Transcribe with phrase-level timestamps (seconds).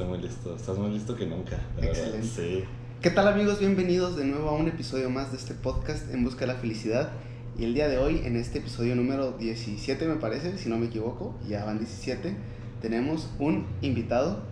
[0.00, 0.56] Estoy muy listo.
[0.56, 1.58] Estás más listo que nunca.
[1.76, 2.14] la verdad.
[2.16, 2.26] Excelente.
[2.26, 2.64] Sí.
[3.02, 3.60] ¿Qué tal amigos?
[3.60, 7.10] Bienvenidos de nuevo a un episodio más de este podcast En Busca de la Felicidad.
[7.58, 10.86] Y el día de hoy, en este episodio número 17 me parece, si no me
[10.86, 12.34] equivoco, ya van 17,
[12.80, 14.42] tenemos un invitado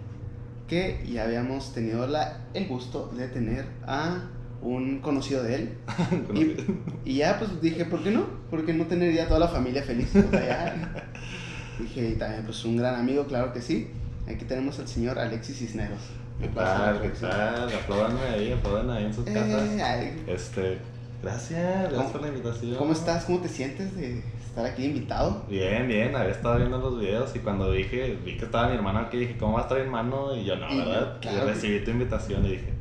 [0.69, 4.29] que ya habíamos tenido la, el gusto de tener a
[4.61, 5.79] un conocido de él.
[7.07, 8.27] Y, y ya pues dije, ¿por qué no?
[8.51, 10.15] ¿Por qué no tener ya toda la familia feliz?
[10.15, 11.11] O sea, ya.
[11.81, 13.89] Dije, y también pues un gran amigo, claro que sí.
[14.29, 16.01] Aquí tenemos al señor Alexis Cisneros.
[16.41, 17.01] ¿Qué tal?
[17.01, 17.69] ¿Qué tal?
[17.73, 19.69] Apláudanme ahí, apláudanme ahí en sus Eh, casas.
[19.83, 20.79] ay, Este,
[21.23, 22.77] gracias, gracias ¿Cómo- por la invitación.
[22.77, 23.25] ¿Cómo estás?
[23.25, 25.45] ¿Cómo te sientes de estar aquí invitado?
[25.49, 29.01] Bien, bien, había estado viendo los videos y cuando dije, vi que estaba mi hermano
[29.01, 30.37] aquí, dije, ¿cómo va a estar mi hermano?
[30.37, 31.19] Y yo, no, Y- ¿verdad?
[31.21, 32.73] claro y que- recibí tu invitación y dije,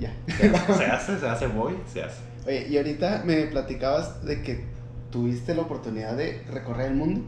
[0.00, 0.12] Ya.
[0.76, 2.20] se hace, se hace, voy, se hace.
[2.46, 4.64] Oye, y ahorita me platicabas de que
[5.10, 7.20] tuviste la oportunidad de recorrer el mundo.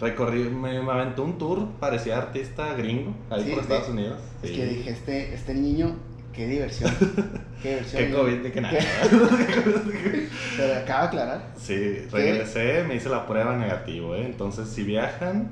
[0.00, 3.60] Recorrí, me, me aventó un tour, parecía artista gringo, ahí Sí, por.
[3.60, 4.18] Estados Unidos.
[4.42, 4.56] Es Sí.
[4.56, 5.94] que dije, este, este niño,
[6.32, 6.90] qué diversión.
[7.62, 8.02] qué diversión.
[8.06, 8.78] Qué COVID que nada.
[10.56, 11.52] Pero acaba de aclarar.
[11.56, 11.74] Sí,
[12.10, 14.24] regresé, me hice la prueba negativo, ¿eh?
[14.24, 15.50] Entonces, si viajan,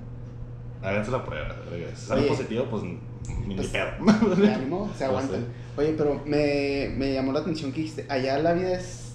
[0.83, 1.55] háganse la prueba.
[1.95, 3.87] Si sale positivo, pues ni pues, pedo.
[4.55, 5.45] Ánimo, se aguantan.
[5.77, 9.08] Oye, pero me, me llamó la atención que dijiste, allá la vida es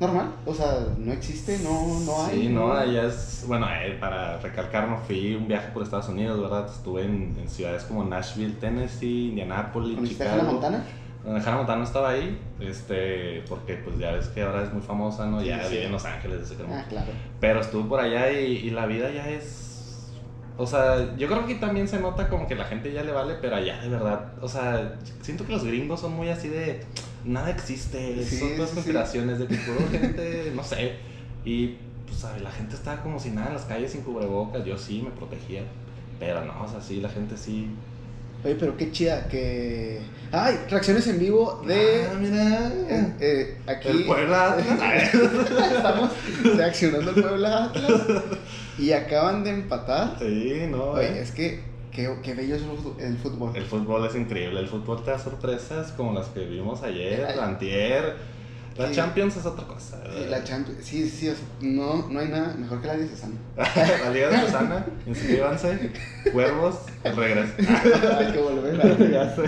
[0.00, 0.32] normal.
[0.44, 2.40] O sea, no existe, no, no hay.
[2.42, 6.40] Sí, no, allá es, bueno, eh, para recalcar, no fui un viaje por Estados Unidos,
[6.40, 6.66] ¿verdad?
[6.66, 10.42] Estuve en, en ciudades como Nashville, Tennessee, Indianapolis, ¿Conociste a Chicago.
[10.42, 10.84] Hannah Montana?
[11.26, 15.42] Hannah Montana estaba ahí, este, porque pues ya ves que ahora es muy famosa, ¿no?
[15.42, 15.72] Ya sí.
[15.72, 17.10] vive en Los Ángeles, desde que Ah, claro.
[17.40, 20.12] Pero estuve por allá y, y la vida ya es.
[20.58, 23.34] O sea, yo creo que también se nota como que la gente ya le vale,
[23.40, 24.34] pero allá de verdad.
[24.40, 26.80] O sea, siento que los gringos son muy así de.
[27.26, 28.74] Nada existe, Sí, son todas sí, sí.
[28.74, 29.56] conspiraciones de que
[29.90, 30.94] gente, no sé.
[31.44, 32.40] Y pues ¿sabe?
[32.40, 34.64] la gente estaba como si nada en las calles sin cubrebocas.
[34.64, 35.62] Yo sí me protegía.
[36.18, 37.68] Pero no, o sea, sí, la gente sí.
[38.44, 40.00] Oye, pero qué chida que...
[40.30, 40.56] ¡Ay!
[40.70, 42.04] Reacciones en vivo de...
[42.08, 42.68] Ah, mira.
[42.88, 43.88] eh, eh, aquí...
[43.88, 44.56] El Puebla.
[45.76, 46.10] Estamos
[46.56, 48.02] reaccionando al Puebla Atlas
[48.78, 50.16] y acaban de empatar.
[50.20, 50.90] sí, no.
[50.92, 51.22] Oye, eh.
[51.22, 51.60] es que
[51.96, 52.62] qué, qué bello es
[53.00, 53.56] el fútbol.
[53.56, 57.38] El fútbol es increíble, el fútbol te da sorpresas como las que vimos ayer, Ay.
[57.40, 58.36] antier.
[58.76, 58.94] La Sí.
[58.94, 60.02] Champions es otra cosa.
[60.04, 63.08] Sí, la Champions, sí, sí, o sea, no, no hay nada mejor que la de
[63.08, 63.34] Cesana.
[63.56, 65.92] la Liga de Susana, inscríbanse,
[66.30, 67.52] cuervos, el regreso.
[68.18, 69.10] hay que volver.
[69.10, 69.44] ya sé.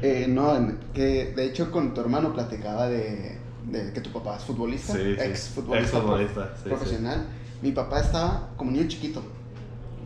[0.00, 3.36] Eh, no, que de hecho con tu hermano platicaba de,
[3.66, 6.68] de que tu papá es futbolista, Sí, ex futbolista, Ex-futbolista, sí, sí.
[6.70, 7.26] profesional.
[7.60, 9.22] Mi papá estaba como niño chiquito.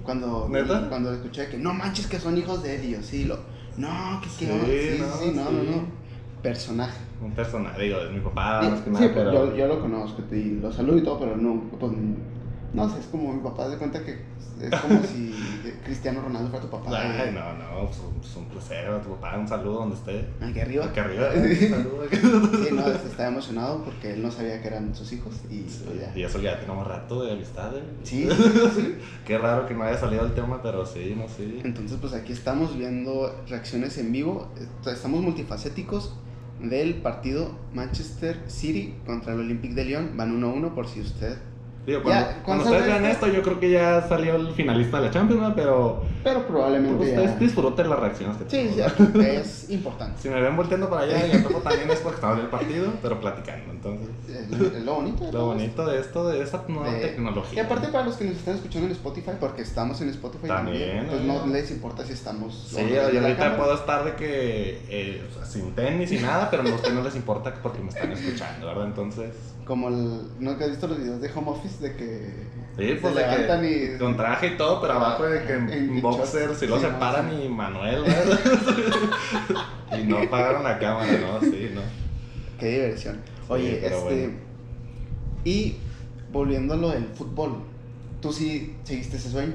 [0.04, 0.88] Cuando, ¿Neta?
[0.88, 3.38] cuando escuché que no manches que son hijos de él, y yo sí, lo,
[3.76, 5.70] no, que Sí, sí, no, sí, no, no, sí.
[5.70, 5.86] no,
[6.42, 6.98] personaje.
[7.20, 9.32] Un personaje, digo, es mi papá, Sí, más que nada, pues, pero.
[9.32, 11.92] yo, yo lo conozco y lo saludo y todo, pero no, pues,
[12.74, 15.34] no es como mi papá de cuenta que es como si
[15.84, 16.90] Cristiano Ronaldo fuera tu papá.
[16.96, 19.96] Ay, eh, no, no, pues un, pues un placer a tu papá, un saludo donde
[19.96, 20.24] esté.
[20.40, 20.84] Aquí arriba.
[20.86, 22.04] Aquí arriba, un saludo.
[22.64, 26.12] Sí, no, estaba emocionado porque él no sabía que eran sus hijos y pues, ya.
[26.16, 27.82] Y eso ya tenemos rato de amistad, ¿eh?
[28.04, 28.94] Sí, sí, sí.
[29.26, 31.60] Qué raro que no haya salido el tema, pero sí, no, sí.
[31.64, 34.48] Entonces, pues aquí estamos viendo reacciones en vivo.
[34.56, 36.14] Est- Estamos multifacéticos
[36.60, 40.10] del partido Manchester City contra el Olympique de Lyon.
[40.16, 41.36] Van 1-1 por si usted...
[41.84, 45.10] Digo, Ya, cuando, ustedes vean esto- yo creo que ya salió el finalista de la
[45.10, 45.54] Champions, ¿no?
[45.56, 47.16] pero Pero probablemente pues, ya...
[47.20, 48.80] ustedes disfruten las reacciones que Sí,
[49.20, 50.22] es importante.
[50.22, 52.92] Si me ven volteando para allá y poco también es porque estamos en el partido,
[53.02, 53.72] pero platicando.
[53.72, 55.24] Entonces, Es lo, bonito.
[55.24, 57.62] de lo bonito de esto, de esa nueva De- tecnología.
[57.62, 60.98] Y aparte para los que nos están escuchando en Spotify, porque estamos en Spotify también,
[61.06, 62.68] También, pues no les importa si estamos...
[62.70, 63.56] Sí, y ahorita cámara.
[63.56, 67.02] puedo estar de que eh, o sea, sin tenis, sin nada, pero a ustedes no
[67.02, 68.84] les importa porque me están escuchando, ¿verdad?
[68.86, 69.30] Entonces,
[69.72, 70.20] Como el...
[70.38, 72.46] ¿No que has visto los videos de home office de que...
[72.76, 73.98] sí, pues se de levantan que y...
[73.98, 77.38] con traje y todo, pero abajo de que En- en, boxer, si lo separan no,
[77.38, 77.44] sí.
[77.46, 78.04] y Manuel,
[79.98, 81.40] y no apagaron la cámara, ¿no?
[81.40, 81.80] Sí, ¿no?
[82.60, 83.22] Qué diversión.
[83.48, 83.98] Oye, este...
[84.02, 84.32] bueno.
[85.46, 85.76] Y
[86.30, 87.62] volviendo a lo del fútbol,
[88.20, 89.54] ¿tú sí seguiste ese sueño?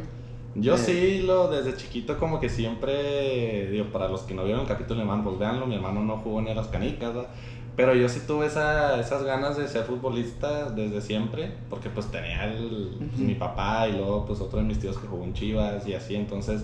[0.56, 4.68] Yo sí, lo desde chiquito como que siempre, digo, para los que no vieron el
[4.68, 7.30] capítulo de mi hermano, pues véanlo, mi hermano no jugó ni a las canicas, ¿verdad?
[7.78, 12.46] Pero yo sí tuve esa, esas ganas de ser futbolista desde siempre, porque pues tenía
[12.46, 15.88] el, pues, mi papá y luego pues otro de mis tíos que jugó en Chivas
[15.88, 16.64] y así, entonces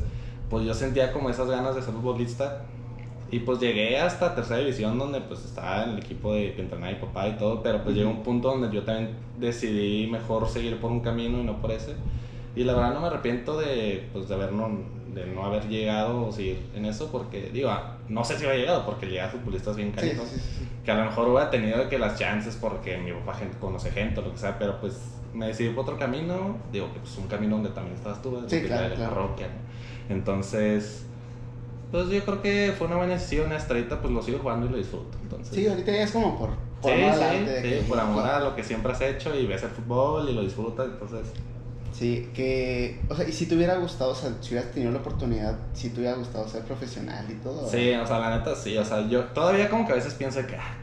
[0.50, 2.66] pues yo sentía como esas ganas de ser futbolista.
[3.32, 6.92] Y pues llegué hasta tercera división donde pues estaba en el equipo de que entrenaba
[6.92, 10.80] mi papá y todo, pero pues llegó un punto donde yo también decidí mejor seguir
[10.80, 11.96] por un camino y no por ese.
[12.56, 14.70] Y la verdad no me arrepiento de, pues, de, haber no,
[15.14, 18.58] de no haber llegado o seguir en eso porque, digo, ah, no sé si hubiera
[18.58, 20.28] llegado porque llegué a futbolistas bien caritos.
[20.28, 20.68] sí, sí, sí.
[20.84, 24.20] Que a lo mejor hubiera tenido que las chances porque mi papá gente, conoce gente
[24.20, 24.96] o lo que sea, pero pues
[25.34, 28.60] me decidí por otro camino, digo que pues un camino donde también estabas tú, Sí,
[28.60, 29.14] de claro, la claro.
[29.16, 30.16] parroquia, ¿no?
[30.16, 31.06] Entonces,
[31.92, 34.70] pues yo creo que fue una buena decisión, hasta ahorita pues lo sigo jugando y
[34.70, 35.56] lo disfruto, entonces...
[35.56, 36.50] Sí, ahorita ya es como por,
[36.82, 39.64] por Sí, amor sí, sí, por amor a lo que siempre has hecho y ves
[39.64, 41.32] el fútbol y lo disfrutas, entonces...
[41.94, 44.98] Sí, que, o sea, y si te hubiera gustado, o sea, si hubieras tenido la
[44.98, 47.70] oportunidad, si te hubiera gustado ser profesional y todo.
[47.70, 50.46] Sí, o sea, la neta sí, o sea, yo todavía como que a veces pienso
[50.48, 50.76] que, ah,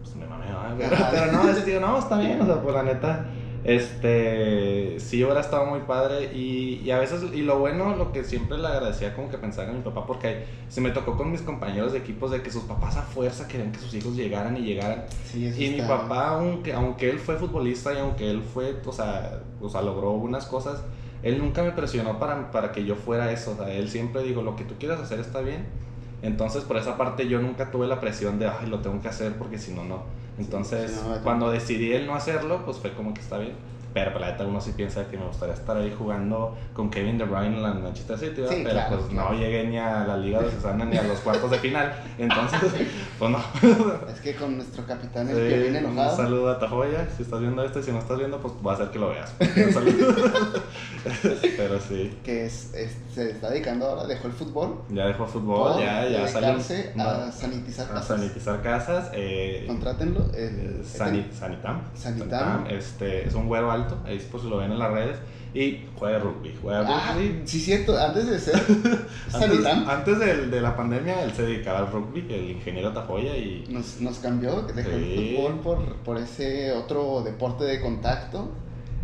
[0.00, 0.46] pues me mamé,
[0.78, 3.26] pero, pero no, a veces digo, no, está bien, o sea, pues la neta,
[3.66, 8.22] este, sí hubiera estado muy padre y, y a veces, y lo bueno, lo que
[8.22, 11.42] siempre le agradecía como que pensaba en mi papá, porque se me tocó con mis
[11.42, 14.60] compañeros de equipos de que sus papás a fuerza querían que sus hijos llegaran y
[14.60, 18.92] llegaran, Sí, y mi papá, aunque, aunque él fue futbolista y aunque él fue, o
[18.92, 20.80] sea, o sea, logró unas cosas,
[21.24, 23.52] él nunca me presionó para, para que yo fuera eso.
[23.52, 25.66] O sea, él siempre dijo, lo que tú quieras hacer está bien.
[26.26, 29.38] Entonces, por esa parte, yo nunca tuve la presión de, ay, lo tengo que hacer
[29.38, 30.04] porque si no, no.
[30.38, 33.56] Entonces, Sí, no, cuando decidí él no hacerlo, pues fue como que está bien.
[33.96, 37.16] Pero, pues, la neta, uno sí piensa que me gustaría estar ahí jugando con Kevin
[37.16, 39.32] De Bruyne en la Manchester City, Pero, claro, pues, claro.
[39.32, 41.94] no llegué ni a la Liga de Susana ni a los cuartos de final.
[42.18, 42.60] Entonces,
[43.18, 43.38] pues, no.
[44.12, 46.14] Es que con nuestro capitán, el Sí, que viene Un enojado.
[46.14, 47.08] saludo a Tajoya.
[47.16, 49.08] Si estás viendo esto y si no estás viendo, pues va a ser que lo
[49.08, 49.32] veas.
[49.40, 50.14] Un saludo.
[51.56, 54.80] Pero sí, que es, es- se está dedicando ahora, dejó el fútbol.
[54.90, 56.52] ya dejó fútbol, por ya, ya salió.
[56.96, 58.06] no, a sanitizar a casas.
[58.06, 59.10] sanitizar casas.
[59.14, 60.20] Eh, Contrátenlo.
[60.34, 61.80] eh, el- Sani- Sanitam.
[61.94, 62.66] Sanitam.
[62.68, 63.85] Este, es un güero alto.
[64.04, 65.18] Ahí pues lo ven en las redes.
[65.54, 66.54] Y juega rugby.
[66.60, 67.42] Juega Ah, rugby.
[67.46, 68.54] sí, cierto, antes de ser
[69.32, 70.18] Antes, antes
[70.50, 73.36] de, la pandemia, él se dedicaba al rugby, el ingeniero Tajoya.
[73.36, 78.50] Y nos, nos cambió, dejó el fútbol por, por ese otro deporte de contacto.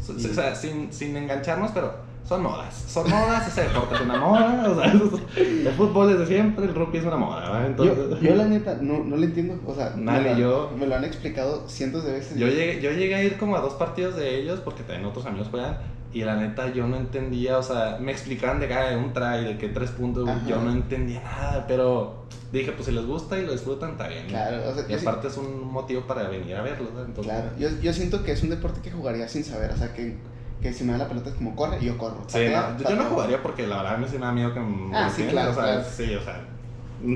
[0.09, 1.95] O sea, sin, sin engancharnos, pero
[2.25, 2.85] son modas.
[2.89, 4.71] Son modas, ese deporte es una moda.
[4.71, 4.93] O sea,
[5.37, 7.41] el fútbol es de siempre, el rugby es una moda.
[7.41, 7.67] ¿verdad?
[7.67, 10.39] Entonces, yo, yo la neta no, no le entiendo, o sea, Nadie, me, lo,
[10.71, 12.39] yo- me lo han explicado cientos de veces.
[12.39, 15.27] yo, llegué, yo llegué a ir como a dos partidos de ellos, porque también otros
[15.27, 15.77] amigos juegan.
[16.15, 19.57] Y la neta, yo no entendía, o sea, me explicaban de cada un try, de
[19.59, 20.47] que tres puntos, Ajá.
[20.47, 24.27] yo no entendía nada, pero dije, pues si les gusta y lo disfrutan, está bien.
[24.27, 27.01] Claro, o sea, Y sí- aparte es un motivo para venir a verlos, ¿no?
[27.01, 29.95] Entonces, Claro, yo, yo siento que es un deporte que jugaría sin saber, o sea,
[29.95, 30.19] que,
[30.63, 32.23] que si me da la pelota es como corre y yo corro.
[32.27, 34.55] Sí, Patea, no, yo, no jugaría porque la verdad a mí sí me da miedo
[34.55, 35.85] que me Ah, sí, claro, o sea, claro.
[35.85, 36.45] sí, o sea,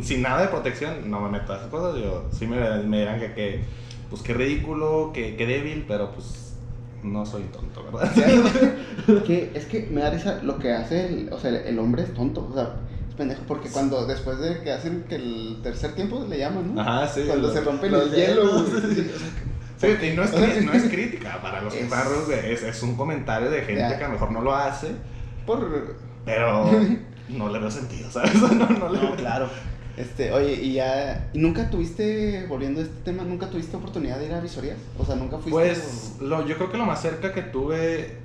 [0.03, 3.21] sin nada de protección no me meto a esas cosas, yo sí me, me dirán
[3.21, 3.65] que, que
[4.11, 6.55] pues qué ridículo, que, que débil, pero pues
[7.03, 8.13] no soy tonto, ¿verdad?
[9.27, 12.03] que es que me da risa lo que hace el, o sea, el, el hombre
[12.03, 12.75] es tonto, o sea,
[13.09, 16.81] es pendejo porque cuando después de que hacen que el tercer tiempo le llaman, ¿no?
[16.81, 17.23] Ajá, sí.
[17.27, 18.73] Cuando se rompe los el hielo, sí.
[18.93, 19.29] Sí, o sea,
[19.79, 20.33] Sí, y no es,
[20.65, 23.99] no es crítica para los que Es- es, es un comentario de gente Ya.
[23.99, 24.89] que a lo mejor no lo hace,
[25.47, 26.71] por pero
[27.29, 28.35] no le veo sentido, ¿sabes?
[28.53, 29.49] No, no le No, claro.
[29.97, 34.27] Este, oye, y ya ¿y nunca tuviste volviendo a este tema, nunca tuviste oportunidad de
[34.27, 34.77] ir a visorías?
[34.99, 38.19] O sea, nunca fuiste Pues lo, yo creo que lo más cerca que tuve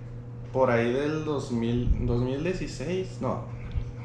[0.51, 3.45] por ahí del 2000, 2016, no,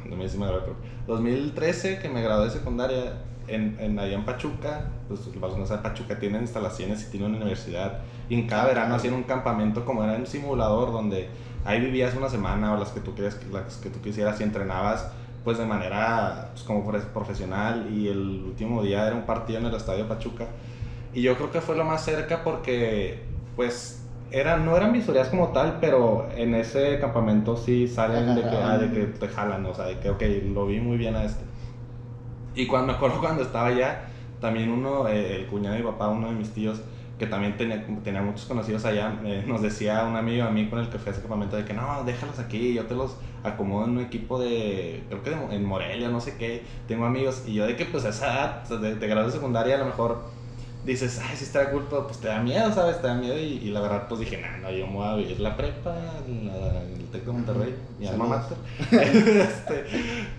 [0.04, 0.76] 2016 me gradué, pero
[1.08, 3.14] 2013 que me gradué de secundaria
[3.48, 7.26] en, en allá en Pachuca, pues los que no saben, Pachuca tiene instalaciones y tiene
[7.26, 11.28] una universidad y en cada verano hacían un campamento como era un simulador donde
[11.64, 15.10] ahí vivías una semana o las que tú quieras, las que tú quisieras y entrenabas
[15.44, 19.67] pues de manera pues, como profe- profesional y el último día era un partido en
[19.67, 20.48] el Estadio Pachuca
[21.12, 23.24] y yo creo que fue lo más cerca porque,
[23.55, 28.56] pues, era, no eran visorías como tal, pero en ese campamento sí salen de que,
[28.56, 30.22] ah, de que te jalan, o sea, de que, ok,
[30.53, 31.44] lo vi muy bien a este.
[32.56, 34.08] Y cuando me acuerdo cuando estaba allá,
[34.39, 36.82] también uno, eh, el cuñado de mi papá, uno de mis tíos,
[37.19, 40.79] que también tenía, tenía muchos conocidos allá, eh, nos decía un amigo a mí con
[40.81, 43.84] el que fui a ese campamento de que no, déjalos aquí, yo te los acomodo
[43.86, 47.55] en un equipo de, creo que de- en Morelia, no sé qué, tengo amigos, y
[47.55, 50.29] yo de que pues a esa edad, de, de grado de secundaria, a lo mejor
[50.86, 53.00] dices, ay, sí está pero pues te da miedo, ¿sabes?
[53.00, 55.14] Te da miedo, y, y la verdad pues dije, no, no, yo me voy a
[55.16, 58.56] vivir la prepa, la- el Tec de Monterrey, mi alma mater.
[58.93, 59.84] Este,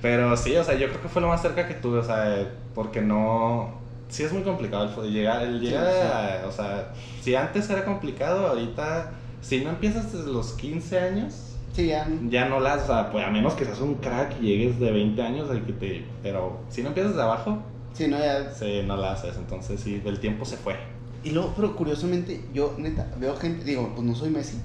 [0.01, 2.47] pero sí, o sea, yo creo que fue lo más cerca que tuve, o sea,
[2.73, 3.75] porque no.
[4.09, 5.11] Sí, es muy complicado el.
[5.11, 6.07] Llegar, el llegar Sí, sí.
[6.07, 9.11] a- O sea, si antes era complicado, ahorita.
[9.41, 11.33] Si no empiezas desde los 15 años,
[11.73, 12.07] Sí, ya.
[12.29, 12.83] ya no las.
[12.83, 15.63] O sea, pues a menos que seas un crack y llegues de 20 años, el
[15.65, 16.05] que te.
[16.23, 17.59] Pero si no empiezas de abajo,
[17.97, 18.53] Sí, no, ya.
[18.53, 19.35] sí, no la haces.
[19.37, 20.75] Entonces, sí, el tiempo se fue.
[21.23, 24.57] Y luego, pero curiosamente, yo neta veo gente, digo, pues no soy Messi,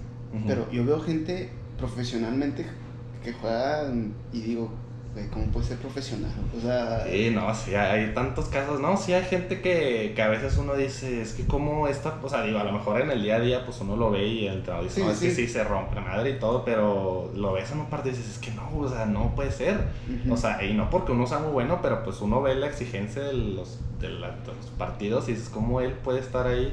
[0.46, 2.66] pero yo veo gente profesionalmente
[3.24, 3.90] que juega
[4.32, 4.70] y digo,
[5.14, 6.31] güey, ¿cómo puede ser profesional?
[6.57, 10.28] O sea, Sí, no, sí, hay tantos casos, no, sí hay gente que, que a
[10.28, 13.23] veces uno dice, es que como esta, o sea, digo, a lo mejor en el
[13.23, 15.31] día a día, pues uno lo ve y el entrenador dice, Sí, no, es que
[15.31, 15.47] sí.
[15.47, 18.35] sí se rompe la madre y todo, pero lo ves en un partido y dices,
[18.35, 19.76] es que no, o sea, no puede ser.
[20.31, 23.23] O sea, y no porque uno sea muy bueno, pero pues uno ve la exigencia
[23.23, 26.73] de los, de la- de los partidos y dices, ¿cómo él puede estar ahí?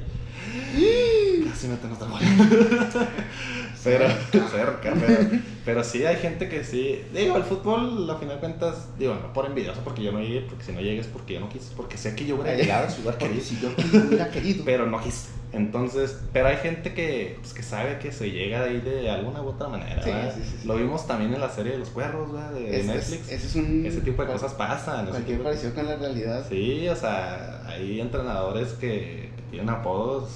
[1.50, 2.19] Casi mete otra gol.
[3.83, 4.05] pero,
[4.51, 5.29] cerca, pero,
[5.65, 7.01] pero sí hay gente que sí.
[7.13, 10.41] Digo, el fútbol, a final de cuentas, digo, no por envidioso, porque yo no llegué,
[10.41, 12.89] porque si no llegues, porque yo no quise, porque sé que yo hubiera llegado a
[12.89, 13.69] su lugar querido, si yo
[14.07, 14.63] hubiera querido.
[14.65, 15.29] pero no quise.
[15.51, 19.41] Entonces, pero hay gente que, pues, que sabe que se llega de ahí de alguna
[19.41, 20.03] u otra manera.
[20.03, 20.67] Sí, sí, sí.
[20.67, 22.51] Lo vimos también en la serie de los cuerros, ¿verdad?
[22.51, 23.55] de, de Es- es- Netflix.
[23.55, 23.83] un.
[23.86, 25.07] Ese tipo de cual- cosas pasan.
[25.07, 26.45] Cualquier parecido con la realidad.
[26.48, 30.29] Sí, o sea, hay entrenadores que, que tienen apodos.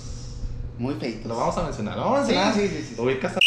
[0.77, 1.25] Muy feitos.
[1.25, 1.95] Lo vamos a mencionar.
[1.97, 2.53] Lo vamos a Sí, mencionar.
[2.55, 2.83] sí, sí.
[2.83, 3.01] sí, sí.
[3.01, 3.39] Ubicas a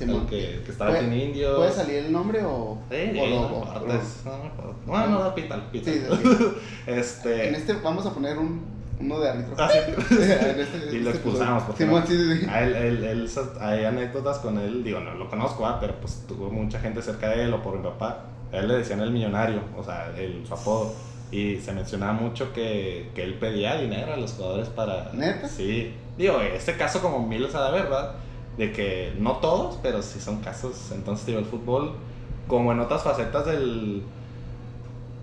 [0.00, 1.56] el que, que estaba ¿Puede- en Indios.
[1.56, 2.78] ¿Puede salir el nombre o.?
[2.90, 6.16] Sí, o no, lo- no, no, no no, no, pítalo, pítalo.
[6.16, 6.44] Sí, sí,
[6.86, 7.48] Este.
[7.48, 8.64] En este vamos a poner un,
[9.00, 9.54] uno de árbitro.
[9.58, 9.78] Ah, sí.
[10.14, 12.06] En este- Y lo este expulsamos, porque Simón, no.
[12.06, 12.46] sí, sí, sí.
[12.48, 16.48] A él, él- hay anécdotas con él, digo, no lo conozco, ah, pero pues tuvo
[16.50, 18.24] mucha gente cerca de él o por mi papá.
[18.52, 20.94] A él le decían el millonario, o sea, el, su apodo.
[21.30, 25.10] Y se mencionaba mucho que, que él pedía dinero a los jugadores para...
[25.12, 25.48] ¿Neta?
[25.48, 25.92] Sí.
[26.16, 28.14] Digo, este caso como miles a la verdad,
[28.56, 30.90] de que no todos, pero sí son casos.
[30.92, 31.92] Entonces, digo, el fútbol,
[32.46, 34.02] como en otras facetas del,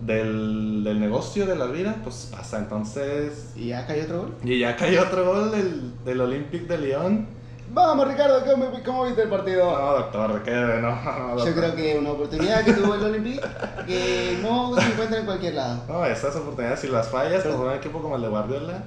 [0.01, 2.59] del, del negocio, de la vida, pues pasa.
[2.59, 4.35] Entonces, ¿Y ya cayó otro gol?
[4.43, 7.27] y ya cayó otro gol del, del Olympic de Lyon.
[7.73, 9.65] Vamos, Ricardo, ¿cómo, cómo viste el partido?
[9.77, 11.53] No, doctor, que no, no, Yo doctor.
[11.53, 13.41] creo que una oportunidad que tuvo el Olympic
[13.85, 15.83] que no se encuentra en cualquier lado.
[15.87, 18.83] No, esas oportunidades, si las fallas, Pero- un equipo como el de Guardiola,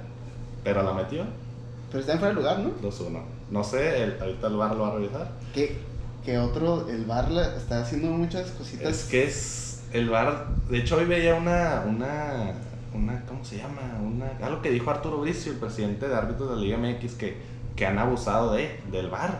[0.63, 1.23] pero la metió,
[1.89, 2.69] Pero está en fuera de lugar, ¿no?
[2.81, 3.21] 2-1.
[3.51, 5.27] No sé, el- ahorita el bar lo va a revisar.
[5.53, 5.77] Que,
[6.23, 8.87] que otro, el Bar está haciendo muchas cositas.
[8.87, 10.47] Es que es el bar.
[10.69, 11.83] De hecho, hoy veía una.
[11.87, 12.53] una
[12.91, 13.81] una, ¿cómo se llama?
[14.03, 17.37] Una, algo que dijo Arturo Bricio, el presidente de árbitros de la Liga MX, que,
[17.79, 19.39] que han abusado de, del VAR.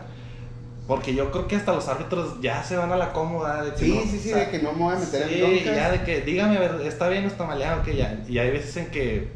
[0.88, 3.62] Porque yo creo que hasta los árbitros ya se van a la cómoda.
[3.62, 5.28] De que Sí, no, sí, sí, o sea, de que no me voy a meter
[5.28, 5.76] sí, en broncas.
[5.76, 8.18] ya de que, dígame, a ver, está bien o está maleado, que ya.
[8.26, 9.28] Y hay veces en que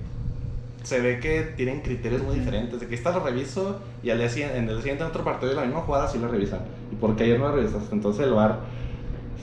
[0.82, 2.80] se ve que tienen criterios muy diferentes.
[2.80, 5.50] De que esta lo reviso y al día siguiente, en el siguiente en otro partido
[5.50, 6.60] de la misma jugada sí lo revisan.
[6.90, 7.94] ¿Y porque ayer no lo revisaste?
[7.94, 8.60] Entonces el VAR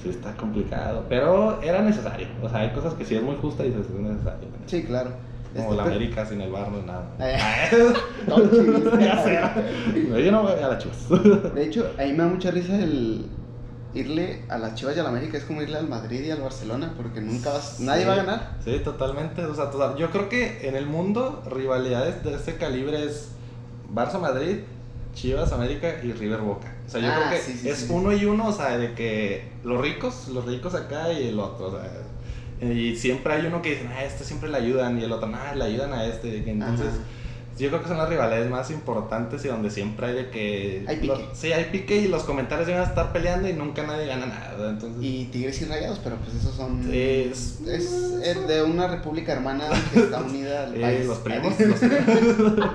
[0.02, 1.06] sí está complicado.
[1.08, 2.28] Pero era necesario.
[2.42, 4.48] O sea, hay cosas que sí es muy justa y es necesario.
[4.66, 5.12] Sí, claro.
[5.56, 7.04] Como Este, la América sin el VAR no es nada.
[9.00, 9.40] Ya sé.
[10.24, 11.54] Yo no voy a la chivas.
[11.54, 13.26] De hecho, a mí me da mucha risa el
[13.94, 15.38] irle a las Chivas y a la América.
[15.38, 18.52] Es como irle al Madrid y al Barcelona porque nunca vas, nadie va a ganar.
[18.64, 19.44] Sí, totalmente.
[19.46, 23.30] O sea, total- yo creo que en el mundo rivalidades de este calibre es
[23.94, 24.60] Barça Madrid,
[25.14, 26.74] Chivas América y River Boca.
[26.88, 28.94] O sea, yo Ah, creo que sí, sí, es uno y uno, o sea, de
[28.94, 31.92] que los ricos, los ricos acá y el otro, o sea,
[32.62, 35.56] y siempre hay uno que dice, ah, este siempre le ayudan y el otro, ah,
[35.56, 36.38] le ayudan a este.
[36.50, 36.98] Entonces, Ajá.
[37.58, 40.84] yo creo que son las rivalidades más importantes y donde siempre hay de que...
[40.88, 41.26] Hay pique.
[41.34, 44.70] sí, hay pique y los comentarios van a estar peleando y nunca nadie gana nada.
[44.70, 46.88] Entonces, Y Tigres y Rayados, pero pues esos son.
[46.94, 51.06] Es- es de una república hermana que está unida al Eh, país.
[51.08, 51.60] los primos.
[51.60, 52.70] los primos.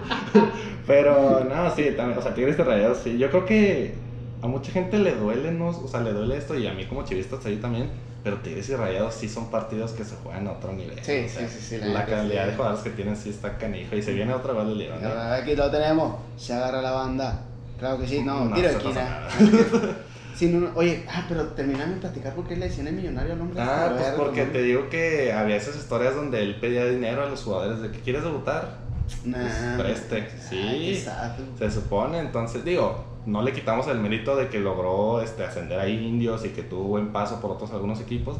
[0.86, 3.18] Pero no, sí, también, o sea, Tigres de Rayados, sí.
[3.18, 3.94] Yo creo que
[4.42, 5.68] a mucha gente le duele, ¿no?
[5.70, 7.88] O sea, le duele esto y a mí como chivista ahí también.
[8.26, 10.98] Pero Tigres y Rayados sí son partidos que se juegan a otro nivel.
[11.00, 12.50] Sí, o sea, sí, sí, sí, la La, calidad sí.
[12.50, 13.94] de jugadores que tienen sí está canijo.
[13.94, 14.98] Y se viene otra vez del León.
[15.00, 15.40] ¿eh?
[15.40, 16.16] Aquí lo tenemos.
[16.36, 17.38] Se agarra la banda.
[17.78, 19.28] Claro que sí, no, No, tiro esquina.
[20.34, 23.34] Sí, no, no, oye, ah, pero terminame de platicar por qué le decían el millonario
[23.34, 23.62] al hombre.
[23.62, 27.44] Ah, pues porque te digo que había esas historias donde él pedía dinero a los
[27.44, 28.76] jugadores de que quieres debutar.
[29.24, 29.38] Nah,
[29.76, 30.58] pues, preste, sí.
[30.58, 31.08] Ay.
[31.56, 35.88] Se supone, entonces, digo, no le quitamos el mérito de que logró este, ascender a
[35.88, 38.38] indios y que tuvo buen paso por otros algunos equipos,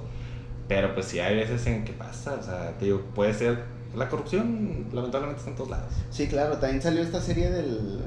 [0.68, 3.64] pero pues sí hay veces en que pasa, o sea, te digo, puede ser,
[3.94, 5.92] la corrupción lamentablemente está en todos lados.
[6.10, 8.00] Sí, claro, también salió esta serie del,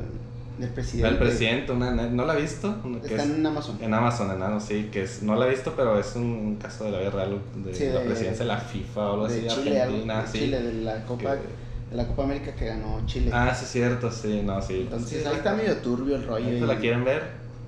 [0.58, 1.08] del presidente.
[1.10, 2.76] El presidente, una, ¿no la ha visto?
[3.04, 3.78] Está es- en Amazon.
[3.82, 6.92] en Amazon, enano, sí, que es, no la he visto, pero es un caso de
[6.92, 9.42] la vida real de, Sí, la de- presidencia de la FIFA o algo así, de
[9.44, 10.40] de Chile, Argentina, de sí.
[10.40, 13.32] Chile, de la Copa, que- de la Copa América que ganó Chile.
[13.34, 14.82] Ah, sí, es cierto, sí, no, sí.
[14.82, 16.46] Entonces sí, ahí está medio turbio el rollo.
[16.48, 17.24] Se la quieren ver.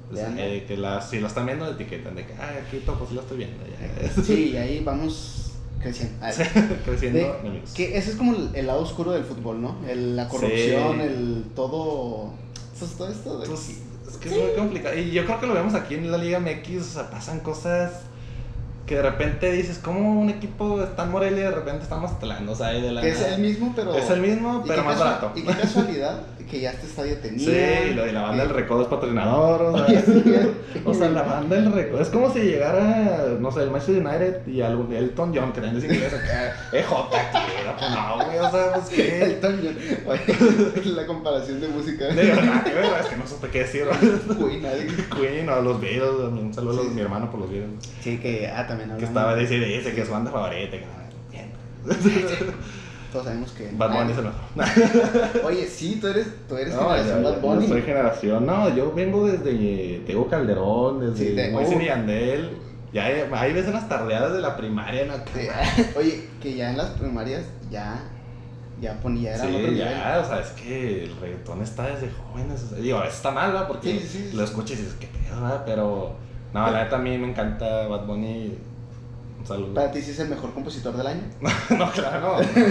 [0.09, 3.15] pues, eh, que la, si lo están viendo, etiquetan de que, ah, aquí topo, sí
[3.15, 3.57] lo estoy viendo.
[3.65, 4.21] Ya.
[4.23, 5.51] Sí, y ahí vamos
[5.81, 6.25] creciendo.
[6.85, 7.71] Creciendo de- enemigos.
[7.71, 9.77] que ese es como el, el lado oscuro del fútbol, ¿no?
[9.87, 11.01] El- la corrupción, Sí.
[11.01, 12.33] el todo.
[12.77, 13.69] Pues todo esto de Pues,
[14.09, 14.97] es que es muy complicado.
[14.97, 17.91] Y yo creo que lo vemos aquí en la Liga MX, o sea, pasan cosas
[18.91, 22.01] que de repente dices, ¿cómo un equipo está en Morelia y de repente está en
[22.01, 22.49] Mazatlán?
[22.49, 23.95] O sea, de la que es nada- el mismo, pero.
[23.95, 25.31] Es el mismo, pero más barato.
[25.33, 26.19] Y qué casualidad
[26.49, 27.39] que ya este estadio tenía.
[27.39, 30.93] Sí, y lo de la banda del recodo es patrocinador, o sea, Oye, sí, o
[30.93, 32.01] sea, la banda del recodo.
[32.01, 35.77] Es como si llegara, no sé, el Manchester United y algún Elton John, que también
[35.85, 39.23] es inglés, acá, EJ quiero, pues no, güey, o sea, pues qué.
[39.23, 39.69] El Toño.
[40.07, 42.05] Oye, la comparación de música.
[42.05, 43.83] De verdad, que verdad, es que no supe qué decir.
[43.91, 44.87] Queen, nadie-
[45.19, 46.91] Queen o los Beatles, un saludo a los- Sí.
[46.95, 47.71] mi hermano por los Beatles.
[48.01, 49.09] Sí, que, ah, también Que hablamos.
[49.09, 50.77] estaba de ese, que es su banda favorita.
[50.77, 50.85] que,
[51.31, 51.51] bien.
[53.11, 53.69] Todos sabemos que.
[53.73, 55.43] Bad Bunny es el mejor.
[55.45, 57.61] Oye, sí, tú eres, tú eres No, generación yo, Bad Bunny.
[57.63, 58.45] yo soy generación.
[58.45, 61.81] No, yo vengo desde Tego Calderón, desde Sí, de- oh.
[61.81, 62.57] y Yandel.
[62.93, 65.13] Ya hay, hay veces unas tardeadas de la primaria, ¿no?
[65.33, 65.47] Sí,
[65.97, 68.01] Oye, que ya en las primarias ya.
[68.81, 69.77] Ya ponía, era Sí, otro nivel.
[69.77, 72.63] ya, o sea, es que el reggaetón está desde jóvenes.
[72.63, 73.67] O sea, digo, está mal, ¿verdad?
[73.67, 74.35] Porque Sí, sí, sí.
[74.35, 75.61] lo escuchas y dices, qué pedo, ¿verdad?
[75.67, 76.15] Pero,
[76.51, 78.57] no, la neta a mí me encanta Bad Bunny.
[79.41, 79.73] Un saludo.
[79.73, 81.21] Para ti sí es el mejor compositor del año.
[81.41, 82.63] no, claro, no,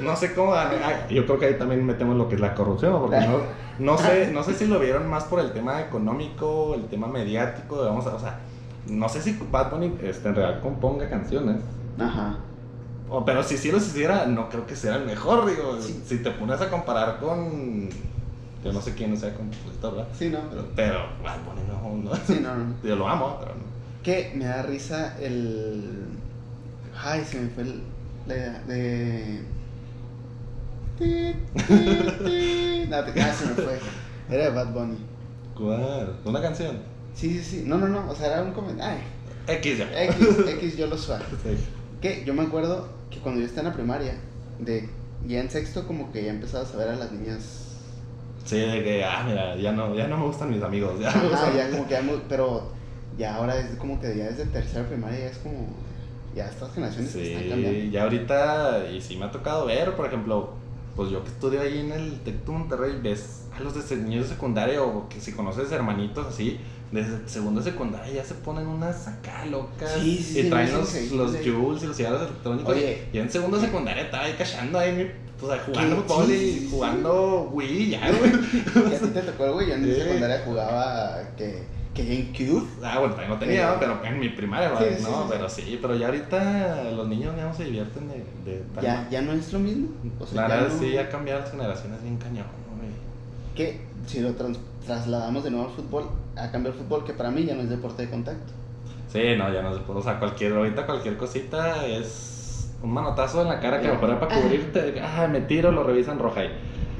[0.02, 0.54] no sé cómo.
[0.54, 0.68] ay,
[1.08, 3.40] yo creo que ahí también metemos lo que es la corrupción, porque no,
[3.78, 7.82] no, sé, no sé si lo vieron más por el tema económico, el tema mediático,
[7.82, 8.40] a, o sea,
[8.88, 11.62] no sé si Bad Bunny este, en realidad componga canciones.
[11.98, 12.36] Ajá.
[13.10, 15.80] O, pero si sí los hiciera, no creo que sea el mejor, digo.
[15.80, 16.02] Sí.
[16.06, 17.88] Si te pones a comparar con.
[18.62, 20.08] Yo no sé quién sea compositor, ¿verdad?
[20.12, 20.64] Sí, no, pero.
[20.76, 22.16] Pero Bad Bunny no, no.
[22.26, 22.74] Sí, no, no.
[22.82, 23.67] Yo lo amo, pero no.
[24.02, 26.06] Que me da risa el.
[27.00, 27.82] Ay, se me fue el,
[28.26, 29.40] la de.
[32.88, 33.78] No, te- ah, se me fue.
[34.30, 34.98] Era de Bad Bunny.
[35.56, 36.16] ¿Cuál?
[36.24, 36.78] ¿Una canción?
[37.14, 37.62] Sí, sí, sí.
[37.66, 38.10] No, no, no.
[38.10, 39.00] O sea, era un comentario.
[39.46, 40.02] X ya.
[40.04, 41.24] X, X, yo lo suave.
[42.00, 44.14] Que yo me acuerdo que cuando yo estaba en la primaria,
[44.58, 44.88] de
[45.26, 47.64] ya en sexto, como que ya empezaba a saber a las niñas.
[48.44, 51.56] Sí, de que, ah, mira, ya no, ya no me gustan mis amigos, ya me
[51.56, 52.70] ya como que ya muy- Pero
[53.18, 55.66] ya ahora es como que ya desde tercera primaria ya es como.
[56.34, 57.80] Ya estas generaciones se están cambiando.
[57.80, 60.50] Sí, ya ahorita, y sí me ha tocado ver, por ejemplo,
[60.94, 64.28] pues yo que estudio ahí en el Tec de Monterrey, ves a los de niños
[64.28, 66.58] de secundaria o que si conoces hermanitos así,
[66.92, 70.72] desde segundo de secundaria ya se ponen unas acá locas Sí, sí, sí, y traen
[70.72, 71.50] los, sí, sí, los sí.
[71.50, 72.74] Jules y los cigarros electrónicos.
[72.74, 73.08] Oye.
[73.12, 76.36] y en segundo de secundaria estaba ahí cachando ahí, o sea, jugando fútbol Sí, y
[76.38, 76.68] sí, sí.
[76.70, 78.32] jugando Wii, ya, güey.
[78.92, 79.94] Y a ti te tocó güey, yo en Sí.
[80.00, 81.62] secundaria jugaba que,
[81.98, 82.66] que GameCube.
[82.82, 84.96] Ah, bueno, también lo tenía, pero en mi primaria, Sí, ¿verdad?
[84.98, 88.24] sí, no, sí, pero sí, pero ya ahorita los niños ya no se divierten de,
[88.50, 89.88] de tal Ya, ya no es lo mismo.
[90.20, 92.46] O sea, la ya verdad no- sí, ha cambiado las generaciones bien cañón,
[92.78, 92.90] güey.
[93.56, 96.04] Que si lo trans- trasladamos de nuevo al fútbol,
[96.36, 98.52] a cambiar el fútbol, que para mí ya no es deporte de contacto.
[99.12, 103.42] Sí, no, ya no se puede, o sea, cualquier, ahorita cualquier cosita es un manotazo
[103.42, 103.94] en la cara que Ya.
[103.94, 106.50] mejor para cubrirte, ah, me tiro, lo revisan roja ahí.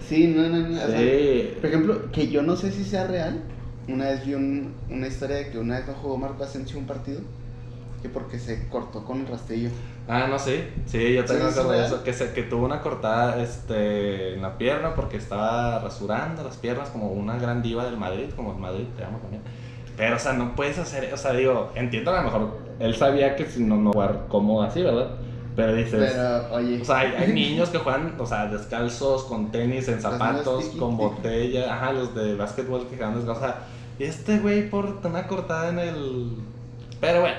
[0.08, 0.74] Sí, no, no, no.
[0.74, 1.52] o sea, Sí.
[1.60, 3.42] por ejemplo, que yo no sé si sea real.
[3.88, 6.86] Una vez vi un- una historia de que una vez no jugó Marco Asensio un
[6.86, 7.20] partido.
[8.02, 9.70] Que porque se cortó con el rastrillo.
[10.06, 11.92] Ah, no, sí, sí, yo Sí, también me ¿es acuerdo de real?
[11.92, 16.56] eso, que, se, que tuvo una cortada este, en la pierna porque estaba rasurando las
[16.56, 19.42] piernas como una gran diva del Madrid, como el Madrid, te amo también.
[19.96, 23.34] Pero, o sea, no puedes hacer, o sea, digo, entiendo a lo mejor, él sabía
[23.34, 25.08] que si no, no jugar cómodo así, ¿verdad?
[25.56, 26.80] Pero dices, Pero, oye.
[26.80, 30.96] o sea, hay, hay niños que juegan, o sea, descalzos, con tenis, en zapatos, con
[30.96, 33.58] botella, ajá, los de básquetbol que juegan descalzos, o sea,
[33.98, 36.32] este güey por una cortada en el...
[37.00, 37.36] Pero bueno,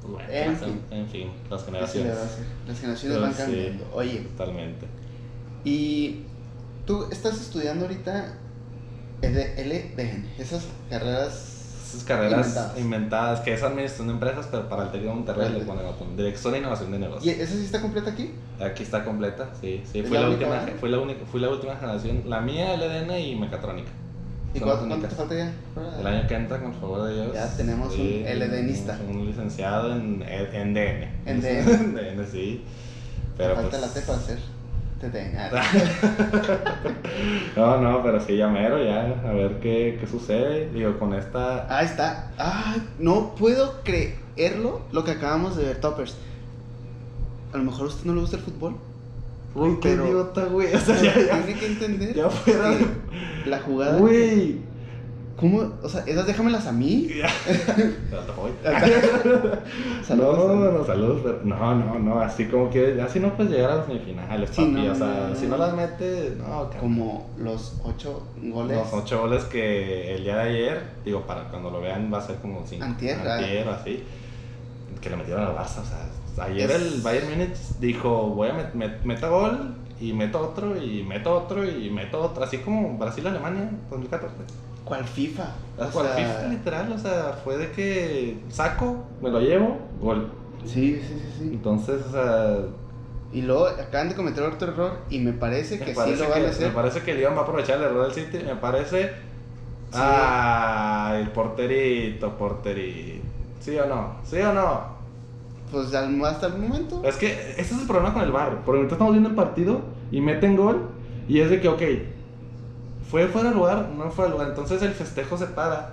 [0.00, 0.80] pues bueno, En fin.
[0.90, 2.12] en fin, las ¿qué se le generaciones.
[2.12, 2.68] a?
[2.68, 3.42] Las generaciones Pero van sí.
[3.42, 3.90] cambiando.
[3.94, 4.86] Oye, Totalmente.
[5.64, 6.22] y
[6.86, 8.34] tú estás estudiando ahorita
[9.22, 11.48] LDN, esas carreras
[11.88, 12.78] Esas carreras Inventadas.
[12.80, 13.40] inventadas.
[13.40, 16.54] que es administración de empresas, pero para el TEC de Monterrey le ponen otro, Dirección
[16.54, 17.36] e Innovación de ¿Y Negocios.
[17.38, 18.32] esa sí está completa aquí?
[18.60, 20.00] Aquí está completa, sí, sí.
[20.00, 22.22] ¿Es Fui la última, fui, la única, fui la última generación.
[22.26, 23.90] La mía, LDN y Mecatrónica.
[24.54, 25.52] ¿Y cuánto, te falta ya?
[25.98, 27.34] El año que entra, con favor de Dios.
[27.34, 28.98] Ya tenemos un LDNista.
[29.08, 31.08] Un, licenciado en, en DN.
[31.26, 31.72] En DN.
[31.72, 32.64] En DN, sí.
[33.36, 34.38] Pero falta pues, la T para hacer.
[35.36, 35.62] Ah,
[37.56, 39.20] No, no, pero sí, ya mero, ya.
[39.26, 40.70] A ver qué, qué sucede.
[40.70, 41.66] Digo, con esta.
[41.74, 42.30] Ahí está.
[42.38, 46.16] Ay, no puedo creerlo lo que acabamos de ver, Toppers.
[47.52, 48.76] A lo mejor a usted no le gusta el fútbol.
[49.54, 50.74] Uy, qué pero- idiota, güey.
[50.74, 51.42] O sea, ya, Pero ya.
[51.42, 52.14] Tiene que entender.
[52.14, 52.86] Ya fuera de-
[53.46, 53.98] La jugada.
[53.98, 54.56] Güey.
[55.36, 55.72] ¿Cómo?
[55.82, 57.08] O sea, esas déjamelas a mí.
[60.06, 60.38] Saludos.
[60.56, 63.76] no, no, saludos, pero no, no, no, así como que, así no puedes llegar a
[63.76, 65.56] las semifinales, Sí, papi, no, o sea, no, no, si no.
[65.56, 66.70] no las metes, no.
[66.78, 68.76] Como los ocho goles.
[68.76, 72.26] Los ocho goles que el día de ayer, digo, para cuando lo vean va a
[72.26, 72.84] ser como cinco.
[72.84, 73.34] Antier, ah.
[73.38, 74.02] Antier así.
[75.00, 76.06] Que le metieron al Barça, o sea,
[76.38, 80.76] ayer Es- el Bayern Múnich dijo, voy a met, met- meto gol y meto otro
[80.82, 84.34] y meto otro y meto otro, así como Brasil-Alemania 2014.
[84.84, 85.44] ¿Cuál FIFA?
[85.78, 90.30] O Cual sea, FIFA, literal, o sea, fue de que saco, me lo llevo, gol.
[90.64, 91.44] Sí, sí, sí, sí.
[91.52, 92.56] Entonces, o sea,
[93.32, 96.28] Y luego acaban de cometer otro error y me parece que Me sí parece lo
[96.30, 96.68] van a hacer.
[96.68, 98.44] Me parece que León va a aprovechar el error del City.
[98.44, 99.04] Me parece.
[99.04, 99.98] Sí.
[100.00, 103.24] Ah, el porterito, porterito.
[103.60, 104.16] ¿Sí o no?
[104.24, 105.01] ¿Sí o no?
[105.72, 107.02] Pues hasta el momento.
[107.04, 108.60] Es que ese es el problema con el bar.
[108.64, 109.80] Porque ahorita estamos viendo el partido
[110.10, 110.88] y meten gol.
[111.28, 111.82] Y es de que, ok,
[113.10, 114.48] fue fuera de lugar, no fue de lugar.
[114.48, 115.90] Entonces el festejo se para.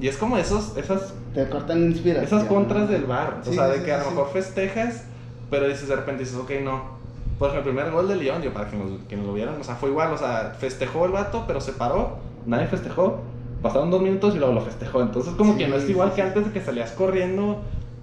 [0.00, 2.24] Y es como esos, esas, Te cortan la inspiración.
[2.24, 3.38] esas contras del bar.
[3.42, 4.16] Sí, o sea, de sí, que a sí, lo sí.
[4.16, 5.04] mejor festejas,
[5.50, 7.00] pero dices de repente dices, ok, no.
[7.38, 9.56] Por ejemplo, el primer gol de León, yo para que nos, que nos lo vieran,
[9.60, 10.12] o sea, fue igual.
[10.12, 12.18] O sea, festejó el vato, pero se paró.
[12.46, 13.20] Nadie festejó.
[13.62, 15.02] Pasaron dos minutos y luego lo festejó.
[15.02, 16.16] Entonces, como Sí, que no es sí, igual sí.
[16.16, 17.60] que antes de que salías corriendo.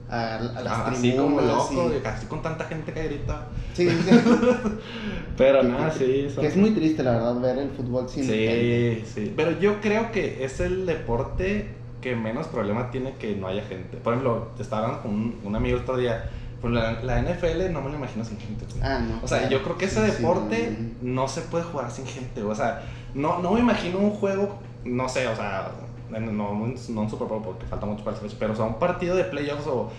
[0.10, 1.94] A, a las así como loco, sí.
[1.96, 3.48] de casi con tanta gente que grita.
[3.74, 4.10] Sí, sí.
[5.38, 6.30] Pero Que- nada, que- sí.
[6.34, 9.04] son- Que es muy triste, la verdad, ver el fútbol sin gente.
[9.06, 9.34] Sí, sí.
[9.36, 13.98] Pero yo creo que es el deporte que menos problema tiene que no haya gente.
[13.98, 16.30] Por ejemplo, te estaba hablando con un, un amigo el otro día.
[16.62, 18.66] Pues la, la NFL no me lo imagino sin gente.
[18.66, 18.80] güey.
[18.82, 19.20] Ah, no.
[19.24, 19.52] O sea, claro.
[19.58, 22.42] yo creo que ese Sí, sí, deporte no, no se puede jugar sin gente.
[22.42, 22.82] O sea,
[23.14, 25.70] no, no me imagino un juego, no sé, o sea,
[26.10, 28.80] no, no, un- Super Bowl porque falta mucho para el fecha, pero o sea, un
[28.80, 29.92] partido de playoffs o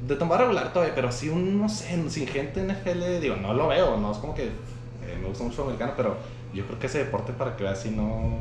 [0.00, 3.54] de tomar regular todavía, pero sí un, no sé, sin gente en NFL, digo, no
[3.54, 6.16] lo veo, no es como que eh, me gusta mucho el americano, pero
[6.52, 8.40] yo creo que ese deporte para que veas si no,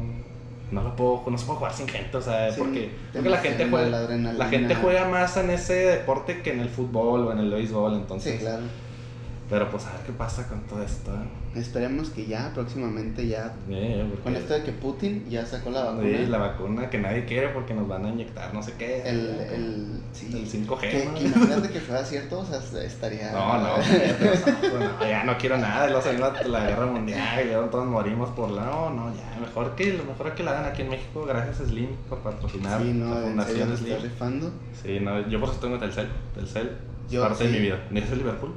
[0.72, 3.38] no lo puedo, no se puede jugar sin gente, o sea, Sí, porque, porque la
[3.38, 7.32] gente juega, la la gente juega más en ese deporte que en el fútbol o
[7.32, 8.64] en el béisbol, entonces, Sí, claro.
[9.54, 11.60] Pero pues a ver qué pasa con todo esto, ¿eh?
[11.60, 13.54] Esperemos que ya próximamente ya.
[13.68, 16.18] Porque- Con esto de que Putin ya sacó la vacuna.
[16.18, 19.04] Sí, la vacuna que nadie quiere porque nos van a inyectar no sé qué.
[19.08, 19.20] El,
[19.54, 20.30] el, sí.
[20.34, 20.80] El 5G.
[20.80, 21.14] Que, ¿no?
[21.14, 23.32] que imagínate que fuera cierto, o sea, estaría.
[23.32, 27.66] No, no, no, ya no quiero nada, luego salió la, la guerra mundial y luego
[27.68, 28.66] todos morimos por la...
[28.66, 31.66] No, no, ya, mejor que lo mejor que la hagan aquí en México, gracias a
[31.66, 33.28] Slim por patrocinar Sí, la no, serio
[33.68, 34.52] Fundación Slim.
[34.82, 36.72] Sí, no, yo por eso tengo Telcel, Telcel
[37.12, 37.56] Yo, parte de sí.
[37.56, 37.80] mi vida.
[37.92, 38.54] El Liverpool,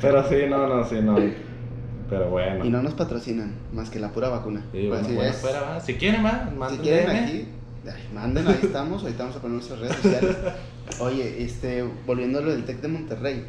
[0.00, 1.16] pero sí, no, no, sí, no.
[2.08, 2.64] Pero bueno.
[2.64, 4.62] Y no nos patrocinan, más que la pura vacuna.
[4.72, 5.80] Sí, bueno, si bueno, es- fuera, va.
[5.80, 7.24] Si quieren, va, Si manden quieren DM.
[7.24, 7.48] aquí,
[7.86, 10.36] ay, manden, ahí estamos, ahorita vamos a poner nuestras redes sociales.
[11.00, 13.44] Oye, este, volviendo a lo del TEC de Monterrey,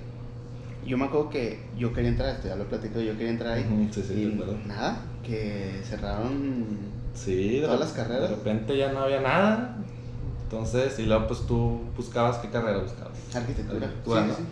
[0.86, 3.66] yo me acuerdo que yo quería entrar, esto ya lo platico, yo quería entrar ahí.
[3.92, 4.14] Sí, sí,
[4.64, 8.30] y nada, que cerraron Sí, Todas las carreras.
[8.30, 9.76] De repente ya no había nada.
[10.50, 13.18] Entonces, y luego pues tú buscabas qué carrera buscabas.
[13.36, 13.86] arquitectura.
[13.88, 14.36] Arquitectura, Sí, ¿no?
[14.36, 14.44] sí.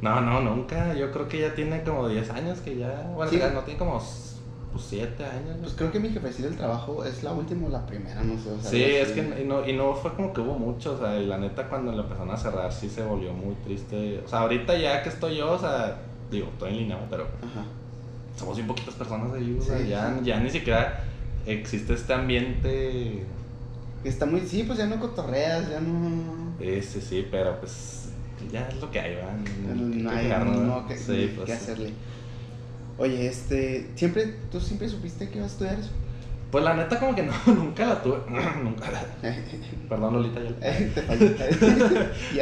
[0.00, 0.94] No, no, nunca.
[0.94, 3.10] Yo creo que ya tiene como 10 años que ya.
[3.16, 3.38] Bueno, Sí.
[3.40, 4.00] ya no tiene como
[4.78, 5.56] 7 años.
[5.56, 5.62] ¿no?
[5.62, 8.50] Pues creo que mi jefecita del trabajo es la última o la primera, no sé.
[8.50, 10.98] O sea, Sí, es que y no, y no fue como que hubo mucho, o
[10.98, 14.22] sea, y la neta cuando lo empezaron a cerrar sí se volvió muy triste.
[14.24, 15.98] O sea, ahorita ya que estoy yo, o sea,
[16.30, 17.64] digo, estoy en línea, pero Ajá.
[18.38, 20.24] somos bien poquitas personas ahí, o sea, Sí, ya, sí.
[20.26, 21.00] ya ni siquiera
[21.44, 23.24] existe este ambiente
[24.04, 26.54] Está muy, sí, pues ya no cotorreas, ya no.
[26.58, 28.08] Sí, sí, pero pues
[28.50, 29.36] ya es lo que hay, ¿verdad?
[29.66, 30.88] No hay pegarnos, no, ¿verdad?
[30.88, 31.92] que, sí, que pues, hacerle.
[32.96, 35.90] Oye, este, siempre, ¿tú siempre supiste que ibas a estudiar eso?
[36.50, 38.18] Pues la neta como que no, nunca la tuve,
[38.64, 39.00] nunca la...
[39.88, 41.36] Perdón Lolita, ya la- Te fallé.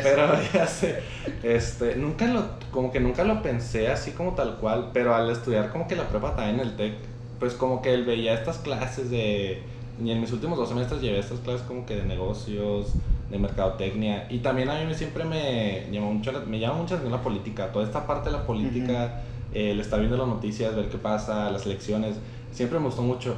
[0.03, 1.01] Pero ya sé,
[1.43, 5.71] este, nunca lo, como que nunca lo pensé así como tal cual, pero al estudiar
[5.71, 6.95] como que la prepa también en el TEC,
[7.39, 9.63] pues como que veía estas clases de,
[10.03, 12.93] y en mis últimos dos semestres llevé estas clases como que de negocios,
[13.31, 17.13] de mercadotecnia, y también a mí siempre me llamó mucho, me llama mucho la atención
[17.13, 20.89] la política, toda esta parte de la política, eh, el estar viendo las noticias, ver
[20.89, 22.17] qué pasa, las elecciones,
[22.53, 23.35] siempre me gustó mucho.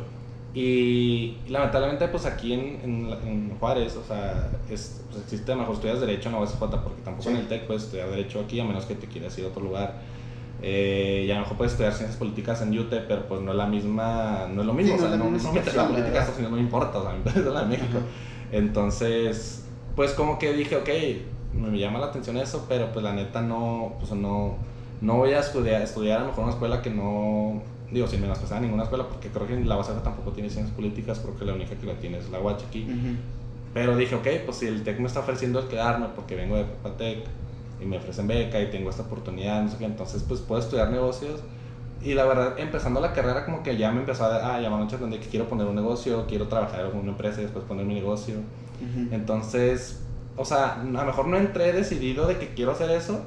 [0.55, 2.81] Y lamentablemente, pues aquí en,
[3.25, 7.25] en, Juárez, o sea, es, pues existe, mejor estudias Derecho en la USJ, porque tampoco
[7.25, 7.29] Sí.
[7.31, 9.62] en el TEC puedes estudiar Derecho aquí, a menos que te quieras ir a otro
[9.62, 10.01] lugar.
[10.61, 13.57] Eh, y a lo mejor puedes estudiar Ciencias Políticas en UTE, pero pues no es
[13.57, 16.33] la misma, no es lo mismo, Sí, o sea, no, no metes la política, eso
[16.37, 17.99] sí, no me importa, o sea, me interesa la de México.
[17.99, 18.07] Ajá.
[18.51, 20.88] Entonces, pues como que dije, ok,
[21.55, 24.57] me llama la atención eso, pero pues la neta no, pues no,
[25.01, 28.61] no voy a estudiar, estudiar a lo mejor una escuela que no, digo, sin menospreciar
[28.61, 31.75] ninguna escuela, porque creo que la UASF tampoco tiene ciencias políticas, creo que la única
[31.75, 32.87] que la tiene es la UACH aquí.
[33.75, 36.64] Pero dije, ok, pues si el TEC me está ofreciendo el quedarme porque vengo de
[36.64, 37.18] Prepatec
[37.81, 40.91] y me ofrecen beca y tengo esta oportunidad, no sé qué, entonces pues puedo estudiar
[40.91, 41.41] negocios.
[42.01, 44.99] Y la verdad, empezando la carrera como que ya me empezó a, a llamar mucho
[44.99, 47.95] de que quiero poner un negocio, quiero trabajar en alguna empresa y después poner mi
[47.95, 48.37] negocio.
[48.81, 49.09] Ujú.
[49.12, 50.01] Entonces,
[50.37, 53.27] o sea, a lo mejor no entré decidido de que quiero hacer eso,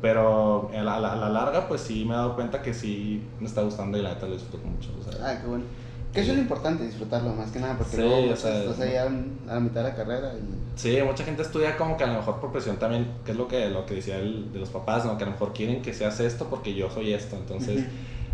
[0.00, 2.72] pero a la, a la- a la larga pues sí me he dado cuenta que
[2.74, 4.90] sí me está gustando y la neta lo disfruto mucho.
[4.98, 5.64] O sea, Ah, qué bueno.
[6.12, 8.80] Que eso es lo importante, disfrutarlo más que nada, porque Sí, luego o sea, estás
[8.80, 9.08] ahí a,
[9.46, 10.78] la mitad de la carrera y...
[10.78, 13.46] Sí, mucha gente estudia como que a lo mejor por presión también, que es lo
[13.46, 15.16] que, lo que decía el, de los papás, ¿no?
[15.16, 17.36] que a lo mejor quieren que seas esto porque yo soy esto.
[17.36, 17.84] Entonces,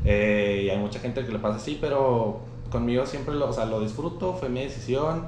[0.05, 3.67] eh, y hay mucha gente que le pasa así, pero conmigo siempre lo, o sea,
[3.67, 5.27] lo disfruto, fue mi decisión.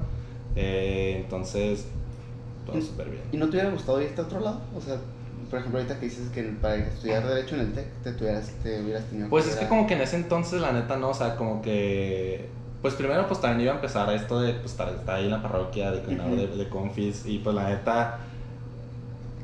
[0.56, 1.86] eh, entonces,
[2.66, 3.22] todo súper bien.
[3.32, 4.60] ¿Y no te hubiera gustado irte a otro lado?
[4.76, 4.98] O sea,
[5.48, 8.80] por ejemplo, ahorita que dices que para estudiar Derecho en el TEC te, tuvieras, te
[8.82, 11.36] hubieras tenido Pues es que como que en ese entonces, la neta, no, o sea,
[11.36, 12.48] como que...
[12.82, 15.30] Pues primero, pues también iba a empezar a esto de, pues, estar, estar ahí en
[15.32, 16.40] la parroquia, de coordinador Ujú.
[16.42, 18.18] de, de confis, y pues la neta...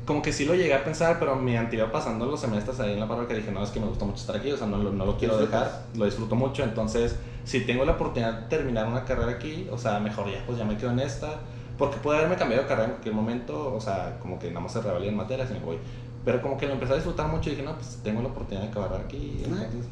[0.05, 2.99] Como que sí lo llegué a pensar, pero mediante iba pasando los semestres ahí en
[2.99, 4.91] la parroquia, dije, no, es que me gusta mucho estar aquí, o sea, no, lo-
[4.91, 9.03] no lo quiero dejar, lo disfruto mucho, entonces, si tengo la oportunidad de terminar una
[9.03, 11.39] carrera aquí, o sea, mejor ya, pues ya me quedo en esta,
[11.77, 14.71] porque pude haberme cambiado de carrera en cualquier momento, o sea, como que nada más
[14.73, 15.77] se revalían materias y me voy.
[16.23, 18.63] Pero como que lo empecé a disfrutar mucho y dije, no, pues tengo la oportunidad
[18.63, 19.41] de acabar aquí.
[19.43, 19.45] Ah.
[19.47, 19.85] Entonces,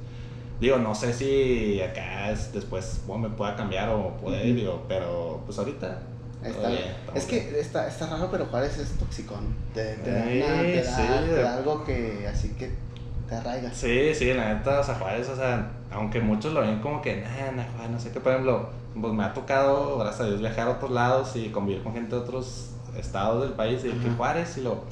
[0.60, 4.56] digo, no sé si acá es- después bueno, me pueda cambiar o poder, Ujú.
[4.56, 6.00] digo, pero pues ahorita.
[6.44, 6.82] Está- bien,
[7.16, 7.50] es bien.
[7.52, 9.56] que está, está raro, pero Juárez es toxicón.
[9.74, 11.30] Te, te da, Eh, una- te da- sí.
[11.30, 12.72] te da algo que así que
[13.30, 13.72] te arraiga.
[13.74, 17.22] Sí, sí, la neta, o sea, Juárez, o sea, aunque muchos lo ven como que,
[17.22, 20.40] nah, nah, Juárez, no sé qué, por ejemplo, pues me ha tocado, gracias a Dios,
[20.40, 23.98] viajar a otros lados y convivir con gente de otros estados del país y de
[23.98, 24.10] que.
[24.12, 24.84] Juárez y lo.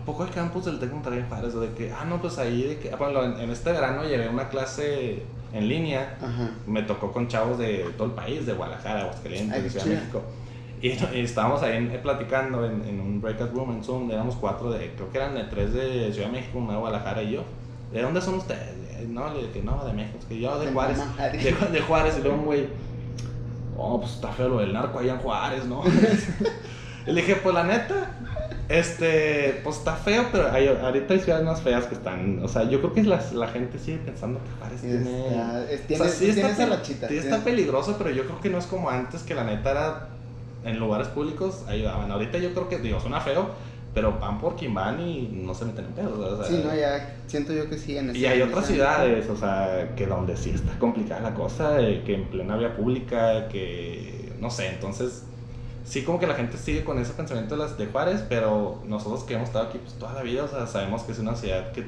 [0.00, 1.54] ¿A poco hay campus del Tec Monterrey en Juárez?
[1.54, 3.72] O de que, ah, no, pues ahí, de que, ah, por ejemplo, en, en este
[3.72, 6.50] verano llevé una clase en línea Ajá.
[6.66, 9.94] me tocó con chavos de todo el país, de Guadalajara, Aguascalientes, de Ciudad de.
[9.96, 10.22] México.
[10.82, 14.34] Y, y estábamos ahí en- eh, platicando en, en un breakout room en Zoom, éramos
[14.36, 17.32] cuatro de, creo que eran de tres de Ciudad de México, una de Guadalajara y
[17.32, 17.42] yo.
[17.92, 18.74] ¿De dónde son ustedes?
[19.08, 20.98] No, le dije, no, de México, es que yo de Juárez.
[21.32, 21.38] De,
[21.72, 22.66] de Juárez, y luego güey,
[23.76, 25.82] oh, pues está feo lo del narco allá en Juárez, ¿no?
[27.06, 28.18] y le dije, pues la neta,
[28.68, 32.64] este, pues está feo, pero hay, ahorita hay ciudades más feas que están, o sea,
[32.68, 35.56] yo creo que la, la gente sigue pensando que Juárez tiene...
[35.70, 37.08] es- O tiene, sea, sí tiene está, esa rachita.
[37.08, 40.08] sí está peligroso, pero yo creo que no es como antes que la neta era
[40.62, 42.10] en lugares públicos ayudaban.
[42.10, 43.54] Ahorita yo creo que, digo, suena feo,
[43.96, 46.18] pero van por quien van y no se meten en pedos.
[46.18, 47.96] o sea, Sí, no, ya siento yo que sí.
[47.96, 51.34] En y ese- hay en otras ciudades, o sea, que donde sí está complicada la
[51.34, 55.22] cosa, eh, que en plena vía pública, que no sé, entonces
[55.86, 59.24] sí como que la gente sigue con ese pensamiento de las de Juárez, pero nosotros
[59.24, 61.72] que hemos estado aquí pues toda la vida, o sea, sabemos que es una ciudad
[61.72, 61.86] que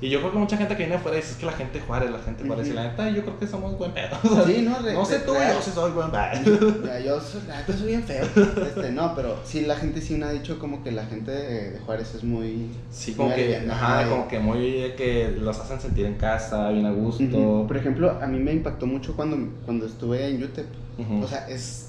[0.00, 2.10] y yo creo que mucha gente que viene afuera dice es que la gente Juárez,
[2.10, 4.16] la gente Juárez, y la neta yo creo que somos buen pedo.
[4.24, 6.84] o sea, Sí, no, re- no sé tú, yo sí soy buen pedo.
[6.84, 8.24] Ya, yo soy, la neta soy bien feo.
[8.66, 11.70] Este, no, pero sí, la gente sí me ha dicho como que la gente de,
[11.72, 12.68] de Juárez es muy.
[12.90, 16.04] Sí, como muy que, alivianada ajá, y- como que muy de que los hacen sentir
[16.06, 17.64] en casa, bien a gusto.
[17.66, 20.66] Por ejemplo, a mí me impactó mucho cuando, cuando estuve en UTEP.
[21.22, 21.85] O sea, es.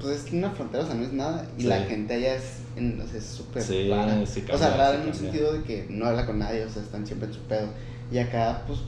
[0.00, 1.46] Pues es una frontera, o sea, no es nada.
[1.58, 1.66] Y Sí.
[1.68, 4.24] la gente allá es en- o sea, súper Sí, rara.
[4.26, 5.20] sí o sea, cambia, rara en un cambia.
[5.20, 7.68] sentido de que no habla con nadie, o sea, están siempre en su pedo.
[8.12, 8.78] Y acá, pues.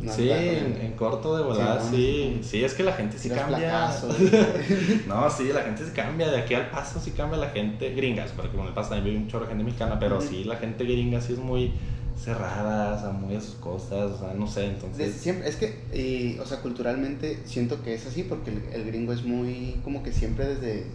[0.00, 2.34] no Sí, en, en corto de volada, Sí, sí.
[2.38, 3.58] no, Sí, es que la gente sí cambia.
[3.58, 4.16] placazos.
[5.06, 6.30] No, sí, la gente sí cambia.
[6.30, 7.94] De aquí al paso sí cambia la gente.
[7.94, 10.26] Gringas, porque con el paso también vive un chorro de gente mexicana, pero Ujú.
[10.26, 11.72] sí, la gente gringa sí es muy
[12.16, 15.14] cerrada, o sea, muy a sus cosas, o sea, no sé, Desde entonces.
[15.14, 19.12] siempre, es que, y, o sea, culturalmente siento que es así porque el, el gringo
[19.12, 20.86] es muy, como que siempre desde,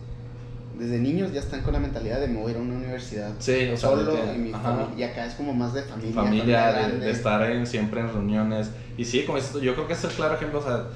[0.77, 3.33] desde niños ya están con la mentalidad de me voy a ir a una universidad
[3.39, 6.13] Sí, o sea, solo que- y, mi familia, y acá es como más de familia.
[6.13, 8.71] familia, de, estar en, siempre en reuniones.
[8.97, 10.87] Y sí, como tú, yo creo que es el claro ejemplo, o sea,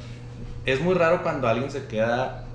[0.65, 2.45] es muy raro cuando alguien se queda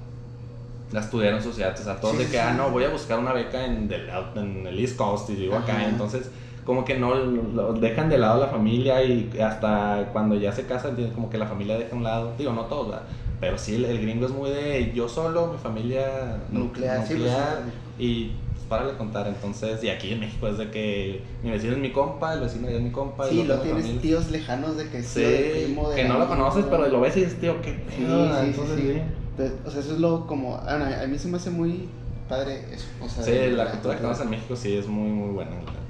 [0.95, 2.43] a estudiar en su ciudad, o sea, todos Sí, de que, sí.
[2.43, 5.57] ah, no, voy a buscar una beca en, del- en el East Coast y vivo
[5.57, 6.31] acá, entonces
[6.69, 10.97] como que no lo dejan de lado la familia y hasta cuando ya se casan,
[11.15, 13.05] como que la familia deja a un lado, digo, no todos, ¿verdad?
[13.41, 17.15] Pero sí, el, el gringo es muy de yo solo, mi familia nu- Nuclear, sí,
[17.15, 17.63] pues, nuclear,
[17.99, 21.73] y pues, para de contar, entonces, y aquí en México es de que mi vecino
[21.73, 24.03] es mi compa, el vecino ya es mi compa, Sí, lo tienes familia.
[24.03, 27.17] tíos lejanos de que Sí, de primo, de que no lo conoces, pero lo ves
[27.17, 29.03] y dices, tío, qué Sí, pedo, sí, sí, entonces, sí.
[29.39, 31.89] Entonces, o sea, eso es lo como, ah, a mí se me hace muy
[32.29, 32.85] padre eso.
[33.01, 35.53] O sea, Sí, la de cultura que tenemos en México sí es muy, muy buena,
[35.53, 35.88] la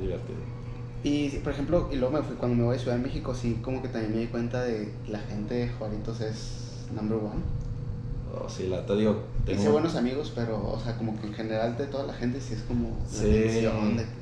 [0.00, 0.38] muy divertido.
[1.02, 3.58] Y, por ejemplo, y luego me fui, cuando me voy a Ciudad de México, sí,
[3.62, 7.40] como que también me di cuenta de que la gente de Juaritos es number one.
[8.34, 11.76] Oh, sí, la te digo, Hice buenos amigos, pero, o sea, como que en general
[11.76, 13.24] de toda la gente sí es como la Sí.
[13.26, 13.58] que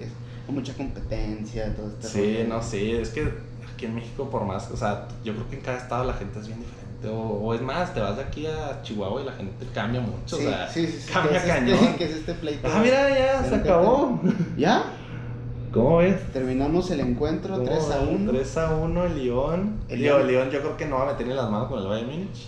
[0.04, 0.10] es
[0.46, 2.48] con mucha competencia, todo este Sí, rollo.
[2.48, 3.28] no, sí, es que
[3.74, 6.38] aquí en México por más, o sea, yo creo que en cada estado la gente
[6.38, 7.08] es bien diferente.
[7.08, 10.36] O, o es más, te vas de aquí a Chihuahua y la gente cambia mucho,
[10.38, 11.78] Sí, o sea, sí, sí, sí, cambia es cañón.
[11.84, 12.66] Este, es este pleito.
[12.72, 14.20] Ah, mira, ya se acabó.
[14.56, 14.84] ¿Ya?
[15.78, 16.32] ¿Cómo ves?
[16.32, 18.08] Terminamos el encuentro ¿Cómo 3 a ves?
[18.20, 18.32] 1.
[18.32, 19.80] 3 a 1 el León.
[19.88, 20.26] El León.
[20.26, 22.46] León yo creo que no va a meter ni las manos con el Bayern Múnich.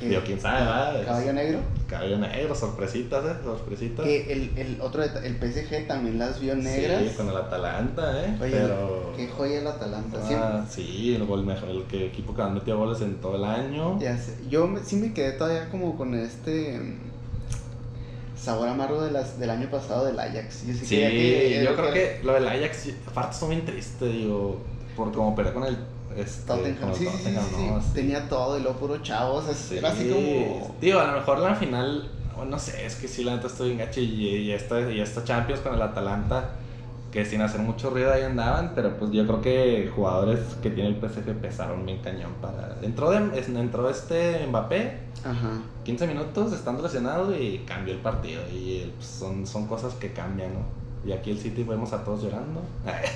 [0.00, 1.04] Digo, quién sabe, ¿verdad?
[1.04, 1.58] Caballo negro.
[1.88, 3.36] Caballo negro, sorpresitas, ¿eh?
[3.44, 4.04] Sorpresitas.
[4.04, 7.04] Que el, el otro, el PSG también las vio negras.
[7.08, 8.36] Sí, con el Atalanta, ¿eh?
[8.40, 9.12] Oye, Pero...
[9.16, 10.18] qué joya el Atalanta.
[10.32, 13.44] Ah, sí, el, gol mejor, el que, equipo que más metió goles en todo el
[13.44, 14.00] año.
[14.00, 14.34] Ya sé.
[14.50, 16.80] Yo me- sí me quedé todavía como con este
[18.42, 20.66] sabor amargo de las, del año pasado del Ajax.
[20.66, 24.06] Yo sí, Sí, quería que- yo creo que lo del Ajax, aparte, estuvo bien triste,
[24.06, 24.60] digo,
[24.96, 25.76] por como perder con el
[26.16, 27.80] este, Tottenham, sí, Tottenham, sí, ¿no?
[27.80, 27.86] sí.
[27.94, 29.78] tenía todo y luego puro chavos, o sea, Sí.
[29.78, 30.76] era así como...
[30.80, 33.70] Digo, a lo mejor la final, bueno, no sé, es que sí, la neta estoy
[33.72, 36.50] en gacho y, y esta, y esta Champions con el Atalanta,
[37.12, 40.88] que sin hacer mucho ruido ahí andaban, pero pues yo creo que jugadores que tiene
[40.88, 42.78] el PSG pesaron bien cañón para...
[42.82, 45.60] Entró, de, entró este Mbappé, Ajá.
[45.84, 48.40] 15 minutos estando lesionado y cambió el partido.
[48.50, 50.60] Y pues, son, son cosas que cambian, ¿no?
[51.04, 52.62] Y aquí el City vemos a todos llorando.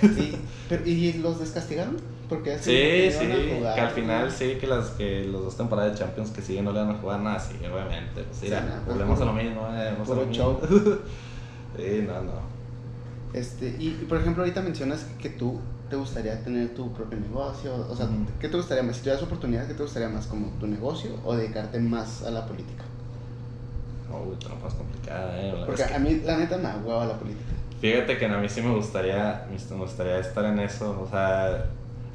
[0.01, 0.37] Sí,
[0.69, 1.97] pero, ¿Y los descastigaron?
[2.29, 4.31] Porque así Sí, sí, a jugar, que al final ¿no?
[4.33, 6.95] sí, que las que los dos temporadas de Champions que siguen no le van a
[6.95, 8.25] jugar nada, sí, obviamente.
[8.25, 8.51] Pues, Sí,
[8.87, 10.61] volvemos a lo mismo, eh, volvemos a lo show.
[10.61, 10.79] mismo.
[11.79, 12.56] sí, no, no.
[13.37, 17.87] Este, y por ejemplo, ahorita mencionas que tú te gustaría tener tu propio negocio.
[17.91, 18.09] O sea.
[18.41, 18.97] ¿qué te gustaría más?
[18.97, 20.27] Si tuvieras oportunidad, ¿qué te gustaría más?
[20.27, 22.83] ¿Como tu negocio o dedicarte más a la política?
[24.11, 25.53] Uy, te lo pones complicada, eh.
[25.53, 27.45] la Porque a mí, la neta, me hueva la política.
[27.81, 31.67] que- Fíjate que a mí sí me gustaría, me gustaría estar en eso, o sea,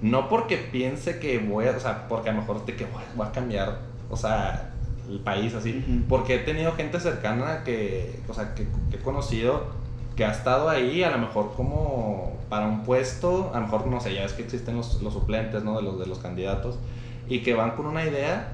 [0.01, 3.03] no porque piense que voy a, o sea, porque a lo mejor te que voy,
[3.15, 3.77] voy a cambiar,
[4.09, 4.71] o sea,
[5.07, 9.80] el país así, porque he tenido gente cercana que, o sea, que, que he conocido
[10.15, 14.01] que ha estado ahí a lo mejor como para un puesto, a lo mejor no
[14.01, 15.77] sé, ya es que existen los, los suplentes, ¿no?
[15.77, 16.77] De los, de los candidatos,
[17.29, 18.53] y que van con una idea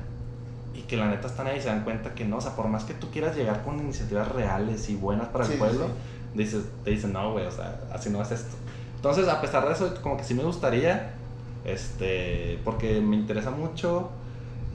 [0.75, 2.67] y que la neta están ahí y se dan cuenta que no, o sea, por
[2.67, 6.37] más que tú quieras llegar con iniciativas reales y buenas para Sí, el pueblo, sí.
[6.37, 8.55] dices, te dicen, no, güey, o sea, así no es esto.
[8.95, 11.13] Entonces, a pesar de eso, como que sí me gustaría,
[11.65, 14.09] este, porque me interesa mucho,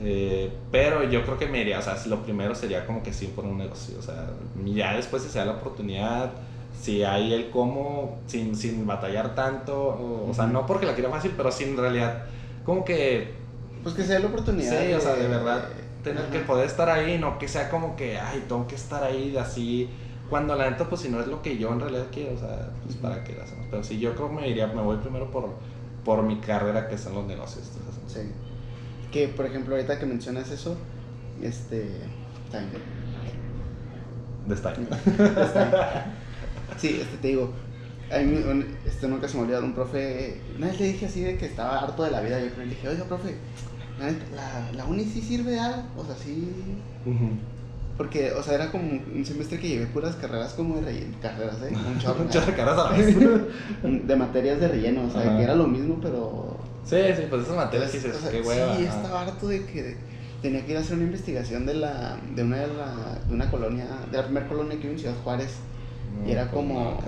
[0.01, 3.27] eh, pero yo creo que me iría, o sea, lo primero sería como que sí
[3.35, 4.31] por un negocio, o sea,
[4.65, 6.33] ya después si se da la oportunidad,
[6.83, 11.11] si hay el cómo, sin, sin batallar tanto, o, o sea, no porque la quiera
[11.11, 12.25] fácil, pero sin realidad,
[12.65, 13.35] como que
[13.85, 14.83] Pues que sea la oportunidad.
[14.83, 15.69] Sí, o sea, de verdad,
[16.03, 19.37] tener que poder estar ahí, no que sea como que, ay, tengo que estar ahí
[19.37, 19.89] así,
[20.29, 22.71] cuando la neta, pues si no es lo que yo en realidad quiero, o sea,
[22.83, 23.67] pues para qué lo hacemos.
[23.71, 25.51] Pero sí, yo creo que me iría, me voy primero por,
[26.05, 27.71] por mi carrera que son los negocios.
[27.77, 28.33] entonces, Sí.
[29.13, 30.77] Que, por ejemplo, ahorita que mencionas eso,
[31.41, 31.87] este...
[32.51, 32.71] bien.
[34.49, 34.57] De.
[36.79, 37.51] Sí, este te digo,
[38.13, 41.21] a mí, un- este nunca se me olvidó, un profe, una vez le dije así
[41.23, 43.35] de que estaba harto de la vida, yo creo, y le dije, oiga, profe,
[44.35, 46.49] la, la, uni sí sirve de algo, o sea, sí,
[47.97, 51.57] porque, o sea, era como un semestre que llevé puras carreras como de relleno, carreras,
[51.63, 51.73] ¿eh?
[51.87, 53.17] Un chorro, Un chorro de caras a vez.
[54.07, 55.37] de materias de relleno, o sea, Ajá.
[55.37, 56.57] que era lo mismo, pero...
[56.85, 58.77] Sí, sí, pues esas materias sí, o sea, qué hueva.
[58.77, 59.97] Sí, estaba harto de que
[60.41, 63.51] tenía que ir a hacer una investigación de la, de una, de la, de una
[63.51, 65.51] colonia, de la primera colonia que hubo en Ciudad Juárez,
[66.21, 67.01] No, y era pues como-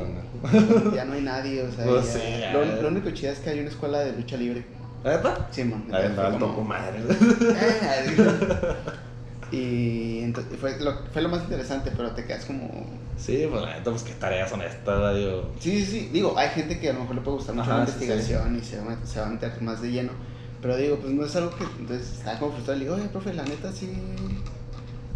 [0.53, 2.53] no, ya no hay nadie, o sea, Pues ya- sí, ya.
[2.53, 4.65] lo, lo único chido es que hay una escuela de lucha libre.
[5.05, 5.49] ¿Neta?
[5.51, 5.83] Sí, man.
[5.93, 6.99] Ahí entonces andaba el como- madre.
[9.53, 12.69] y entonces fue lo, fue lo más interesante, pero te quedas como...
[13.17, 15.53] Sí, pues la neta, pues qué tareas son estas, digo.
[15.61, 17.81] Sí, sí, sí, digo, hay gente que a lo mejor le puede gustar mucho Ajá,
[17.81, 18.05] la sí, sí.
[18.05, 20.13] investigación y se va, a- se va a meter más de lleno,
[20.61, 21.65] pero digo, pues no es algo que...
[21.79, 23.93] Entonces estaba como frustrado, le digo, oye, profe, la neta sí...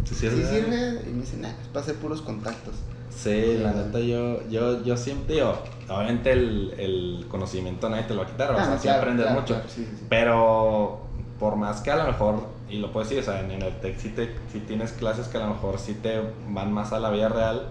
[0.05, 0.45] Sí, Sí, sirve.
[0.45, 2.75] sirve, y me dicen, nah, es para hacer puros contactos.
[3.09, 5.53] Sí, la neta yo, yo, yo siempre digo,
[5.89, 8.83] obviamente el, el conocimiento nadie te lo va a quitar, vas Ah, a no, sí
[8.83, 9.53] claro, aprender claro, mucho.
[9.55, 10.05] claro, sí, sí.
[10.09, 10.99] Pero
[11.39, 13.73] por más que a lo mejor, y lo puedes decir, o sea, en, en el
[13.79, 16.99] TEC sí, te, sí tienes clases que a lo mejor sí te van más a
[16.99, 17.67] la vida real,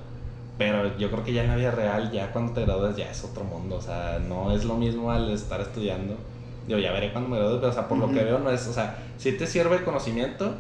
[0.58, 3.22] pero yo creo que ya en la vida real, ya cuando te gradúas, ya es
[3.24, 6.16] otro mundo, o sea, no es lo mismo al estar estudiando.
[6.66, 8.14] Digo, ya veré cuando me gradúe, pero o sea, por lo Ujú.
[8.14, 10.56] que veo no es, o sea, sí te sirve el conocimiento,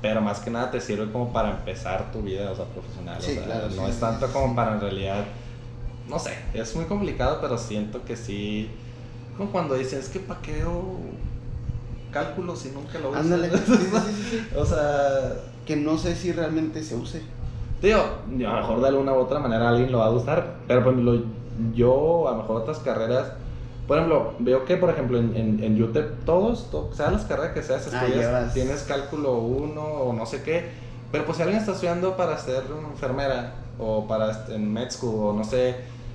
[0.00, 3.20] pero más que nada te sirve como para empezar tu vida, o sea, profesional.
[3.20, 5.24] Sí, o sea, claro, no sí, es tanto sí, como para en realidad,
[6.06, 8.70] no sé, es muy complicado, pero siento que sí,
[9.36, 11.00] como cuando dicen, es que pa' qué o
[12.12, 13.24] cálculo si nunca lo usas.
[13.24, 13.50] Ándale,
[14.56, 15.34] o sea,
[15.64, 17.22] Que no sé si realmente se use.
[17.82, 20.82] digo, a lo mejor de alguna u otra manera alguien lo va a usar, pero
[20.82, 21.22] por ejemplo,
[21.74, 23.32] yo, a lo mejor otras carreras,
[23.88, 27.52] por ejemplo, veo que, por ejemplo, en, en, en UTEP, todos, to- sea las carreras
[27.52, 30.70] que seas, Ah, estudias, tienes cálculo 1 o no sé qué,
[31.10, 35.28] pero pues si alguien está estudiando para ser una enfermera o para en med school
[35.28, 35.74] o no sé,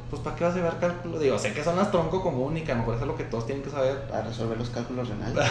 [0.09, 1.17] pues ¿para qué vas a llevar cálculo?
[1.17, 3.17] Digo, sé que son las tronco común y que a lo mejor eso es lo
[3.17, 3.97] que todos tienen que saber.
[4.07, 5.43] Para resolver los cálculos renales.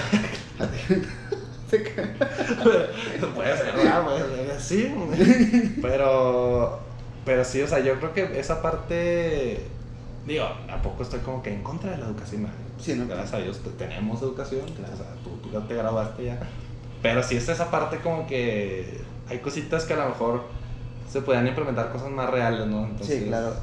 [3.35, 4.04] puede ser, ¿verdad?
[4.04, 6.78] Puede ser, sí, pero,
[7.24, 9.66] pero sí, o sea, yo creo que esa parte,
[10.26, 12.46] digo, ¿a poco estoy como que en contra de la educación?
[12.80, 13.06] Sí, ¿no?
[13.06, 16.38] Gracias a Dios te- tenemos educación, o sea, tú, tú ya te graduaste ya,
[17.00, 20.44] pero sí es esa parte como que hay cositas que a lo mejor
[21.11, 22.88] se podían implementar cosas más reales, ¿no?
[23.02, 23.54] Sí, claro.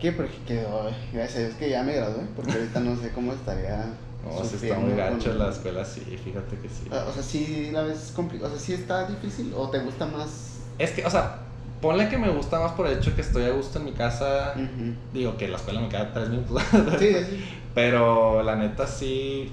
[0.00, 0.12] ¿Qué?
[0.12, 3.32] Porque que, ay, gracias a Dios que ya me gradué, porque ahorita no sé cómo
[3.32, 3.94] estaría.
[4.24, 6.88] No, sí está muy con- gacho la escuela, sí, fíjate que sí.
[6.90, 8.52] O sea, sí la ves complicado.
[8.52, 10.58] O sea, sí está difícil o te gusta más.
[10.78, 11.38] Es que, o sea,
[11.86, 14.52] ponle que me gusta más por el hecho que estoy a gusto en mi casa.
[14.56, 14.92] Ujú.
[15.12, 16.62] Digo que la escuela me queda tres minutos.
[16.98, 17.44] Sí, sí.
[17.74, 19.52] Pero la neta sí.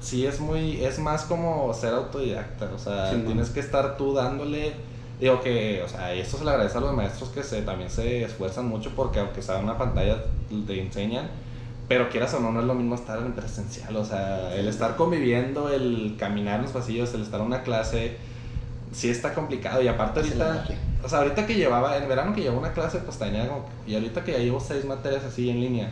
[0.00, 0.84] Sí es muy.
[0.84, 2.70] Es más como ser autodidacta.
[2.74, 3.24] O sea, Sí, ¿no?
[3.24, 4.72] tienes que estar tú dándole.
[5.20, 8.24] Digo que, o sea, esto se le agradece a los maestros que se, también se
[8.24, 10.18] esfuerzan mucho porque aunque sea una pantalla
[10.66, 11.28] te enseñan,
[11.88, 14.96] pero quieras o no, no es lo mismo estar en presencial, o sea, el estar
[14.96, 18.16] conviviendo, el caminar en los pasillos, el estar en una clase,
[18.92, 20.66] sí está complicado y aparte ahorita,
[21.04, 23.94] o sea, ahorita que llevaba, en verano que llevaba una clase, pues tenía como, y
[23.94, 25.90] ahorita que ya llevo seis materias así en línea,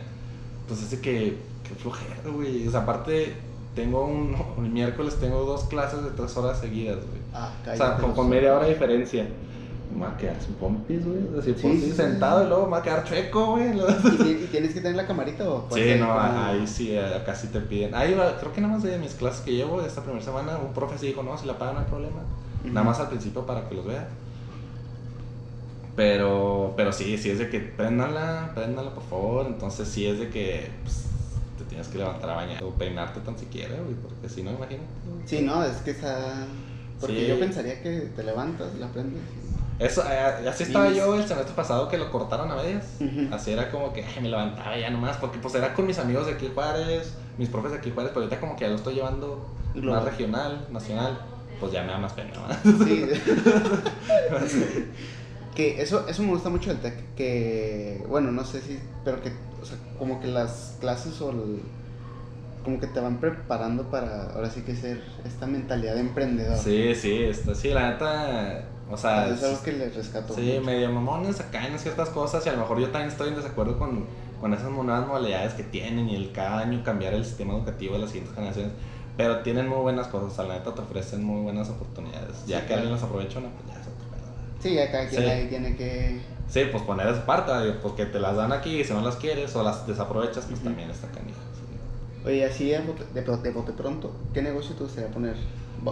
[0.67, 1.37] pues es que,
[1.67, 3.33] que flojera, güey, o sea, aparte
[3.75, 4.35] tengo un,
[4.65, 7.21] el miércoles tengo dos clases de tres horas seguidas, güey.
[7.33, 9.27] Ah, O sea, con, con media hora de diferencia.
[9.95, 11.19] Me va a quedar sin pompis, güey.
[11.39, 11.95] Así, Sí, pompis sí, sí.
[11.97, 13.69] sentado y luego me va a quedar chueco, güey.
[14.25, 17.47] ¿Y, y tienes que tener la camarita o Sí, no, como- ahí sí, acá sí
[17.47, 17.93] te piden.
[17.93, 20.73] Ahí va, creo que nada más de mis clases que llevo esta primera semana, un
[20.73, 22.21] profe sí dijo, no, si la pagan no hay problema.
[22.63, 22.73] Ujú.
[22.73, 24.05] Nada más al principio para que los veas.
[25.95, 29.45] Pero, pero sí, sí es de que préndala, préndala por favor.
[29.47, 31.05] Entonces sí es de que pues,
[31.57, 34.87] te tienes que levantar a bañar o peinarte tan siquiera, güey, porque si no, imagínate.
[35.25, 36.45] Sí, no, es que está...
[36.99, 37.27] Porque Sí.
[37.27, 39.21] yo pensaría que te levantas, la prendes.
[39.79, 42.85] Eso, eh, así estaba Y- yo el semestre pasado que lo cortaron a medias.
[43.31, 46.27] Así era como que ay, me levantaba ya nomás, porque pues era con mis amigos
[46.27, 48.95] de aquí Juárez, mis profes de aquí Juárez, pero ahorita como que ya lo estoy
[48.95, 50.03] llevando Global.
[50.03, 51.17] más regional, nacional,
[51.59, 52.31] pues ya me da más pena.
[52.63, 52.85] ¿no?
[52.85, 53.05] Sí.
[55.55, 59.29] que eso, eso me gusta mucho del TEC, que, bueno, no sé si, pero que,
[59.61, 61.61] o sea, como que las clases o el-
[62.63, 66.57] como que te van preparando para, ahora sí que ser esta mentalidad de emprendedor.
[66.57, 70.33] Sí, sí, está, sí, la neta, o sea, es algo que les rescato.
[70.35, 70.61] sí, mucho.
[70.65, 73.77] medio mamones acá en ciertas cosas y a lo mejor yo también estoy en desacuerdo
[73.77, 77.95] con, con esas nuevas modalidades que tienen y el cada año cambiar el sistema educativo
[77.95, 78.73] de las siguientes generaciones.
[79.15, 82.45] Pero tienen muy buenas cosas, o sea, la neta te ofrecen muy buenas oportunidades.
[82.45, 83.82] Ya Sí, que alguien las aprovecha, no, pues ya.
[84.63, 85.27] Sí, cada quien Sí.
[85.29, 86.19] ahí tiene que...
[86.49, 89.01] Sí, pues poner esa parte, digo, pues que te las dan aquí y si no
[89.01, 90.69] las quieres o las desaprovechas, pues Ujú.
[90.69, 91.37] también está canija.
[91.53, 92.27] sí.
[92.27, 92.79] Oye, así de
[93.13, 95.35] de, de bote pronto, ¿qué negocio te gustaría poner?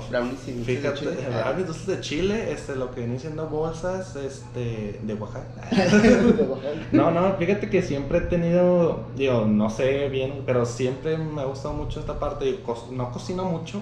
[0.10, 1.28] Brownies y dulces de Fíjate, chile.
[1.42, 5.68] brownies dulces de Chile, este, lo que vienen siendo bolsas este, de Oaxaca.
[5.72, 6.56] De.
[6.94, 11.46] No, no, fíjate que siempre he tenido, digo, no sé bien, pero siempre me ha
[11.46, 12.46] gustado mucho esta parte.
[12.46, 13.82] Digo, co- no cocino mucho,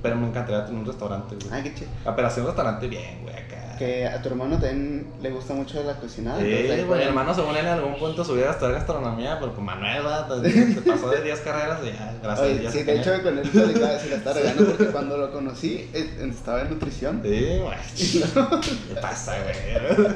[0.00, 1.48] pero me encantaría tener un restaurante, güey.
[1.52, 1.90] Ay, qué chido.
[2.06, 3.71] Ah, pero hacer un restaurante bien, güey, acá.
[3.82, 6.38] Que a tu hermano también le gusta mucho la cocinada.
[6.40, 9.64] Sí, entonces mi hermano según él en algún punto subía a estudiar gastronomía, pero con
[9.64, 10.02] Manuel,
[10.40, 12.72] te pasó de 10 carreras y ya, gracias a Oye, Dios.
[12.72, 16.28] sí, de hecho con él platicaba, se la estaba regando porque cuando lo conocí eh,
[16.30, 17.20] estaba en nutrición.
[17.24, 17.78] Sí, güey.
[18.88, 20.12] ¿Qué pasa, güey?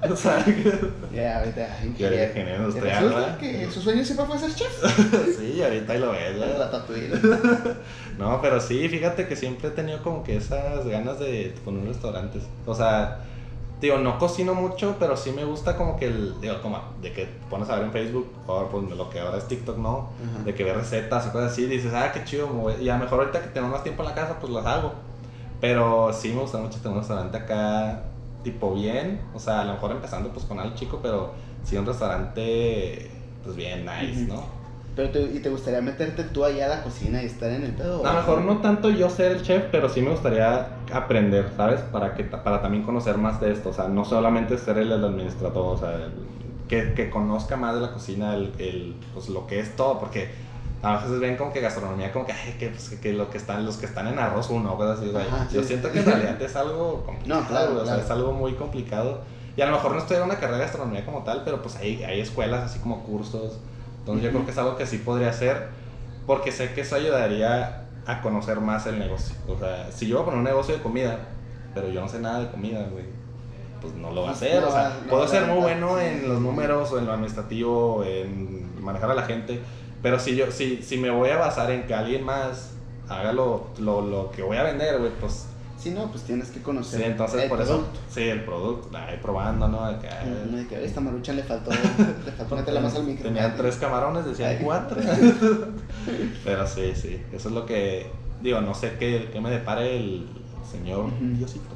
[0.10, 0.42] O sea,
[1.14, 2.24] Ya, ahorita ingeniero.
[2.24, 3.38] ingeniero Y industrial, resulta ¿verdad?
[3.38, 4.72] que su sueño siempre fue ser chef.
[5.38, 6.58] sí, ahorita ahí lo ves, ¿verdad?
[6.58, 7.10] ratatouille.
[8.18, 12.42] No, pero sí, fíjate que siempre he tenido como que esas ganas de poner restaurantes.
[12.66, 13.09] O sea,
[13.80, 17.26] digo, no cocino mucho, pero sí me gusta como que el, digo, como de que
[17.48, 20.10] pones a ver en Facebook, o pues lo que ahora es TikTok, ¿no?
[20.32, 20.44] Ajá.
[20.44, 22.48] De que ves recetas y cosas así, dices, ah, qué chido,
[22.80, 24.92] y a lo mejor ahorita que tengo más tiempo en la casa, pues las hago.
[25.60, 28.02] Pero sí me gusta mucho tener un restaurante acá,
[28.42, 31.32] tipo bien, o sea, a lo mejor empezando pues con algo chico, pero
[31.64, 33.10] sí un restaurante,
[33.42, 34.26] pues bien nice.
[34.26, 34.59] ¿no?
[34.96, 37.72] Pero te, ¿y te gustaría meterte tú allá a la cocina y estar en el
[37.72, 38.04] pedo?
[38.04, 41.80] A lo mejor no tanto yo ser el chef, pero sí me gustaría aprender, ¿sabes?
[41.80, 45.04] Para que para también conocer más de esto, o sea, no solamente ser el, el
[45.04, 46.12] administrador, o sea, el-
[46.68, 50.28] que, que conozca más de la cocina, el, el, pues lo que es todo, porque
[50.82, 53.64] a veces ven como que gastronomía, como que, ay, que, pues, que, lo que están,
[53.66, 55.68] los que están en arroz uno, cosas así, o sea, Ajá, yo sí.
[55.68, 58.00] siento que en realidad es algo complicado, No, claro, o sea, claro.
[58.02, 59.20] es algo muy complicado.
[59.56, 61.76] Y a lo mejor no estoy en una carrera de gastronomía como tal, pero pues
[61.76, 63.58] hay, hay escuelas, así como cursos.
[64.12, 65.68] Entonces yo creo que es algo que sí podría hacer,
[66.26, 69.34] porque sé que eso ayudaría a conocer más el negocio.
[69.48, 71.18] O sea, si yo voy a poner un negocio de comida,
[71.74, 73.04] pero yo no sé nada de comida, güey,
[73.80, 74.60] pues no lo va a Pues hacer.
[74.62, 78.04] no o sea, no puedo ser muy bueno en los números o en lo administrativo,
[78.04, 79.60] en manejar a la gente,
[80.02, 82.72] pero si yo si, si me voy a basar en que alguien más
[83.08, 85.46] haga lo, lo, lo que voy a vender, güey, pues
[85.80, 88.00] Si no, pues tienes que conocer sí, entonces el por eso, producto.
[88.10, 89.90] sí, el producto, ahí probando, ¿no?
[89.90, 91.70] De que, ah, Ujú, de que, "Oye, esta marucha le faltó,
[92.26, 93.24] le faltó meterla más al micro.
[93.24, 95.00] Tenía tres camarones, decían cuatro.
[96.44, 97.18] Pero sí, sí.
[97.32, 98.10] Eso es lo que.
[98.42, 100.28] Digo, no sé qué, qué me depare el
[100.70, 101.06] señor.
[101.18, 101.74] Diosito.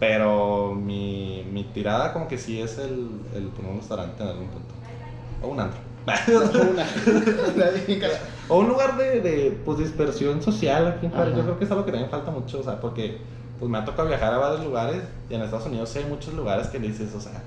[0.00, 4.46] Pero mi, mi tirada, como que sí es el, el poner un restaurante en algún
[4.48, 4.74] punto.
[5.42, 5.80] O un antro.
[8.48, 11.34] O un lugar de, de pues, dispersión social aquí en Juárez.
[11.36, 12.60] Yo creo que es algo que también falta mucho.
[12.60, 13.18] O sea, porque
[13.64, 15.02] pues, me ha tocado viajar a varios lugares.
[15.30, 17.42] Y en Estados Unidos hay muchos lugares que dices, o sea.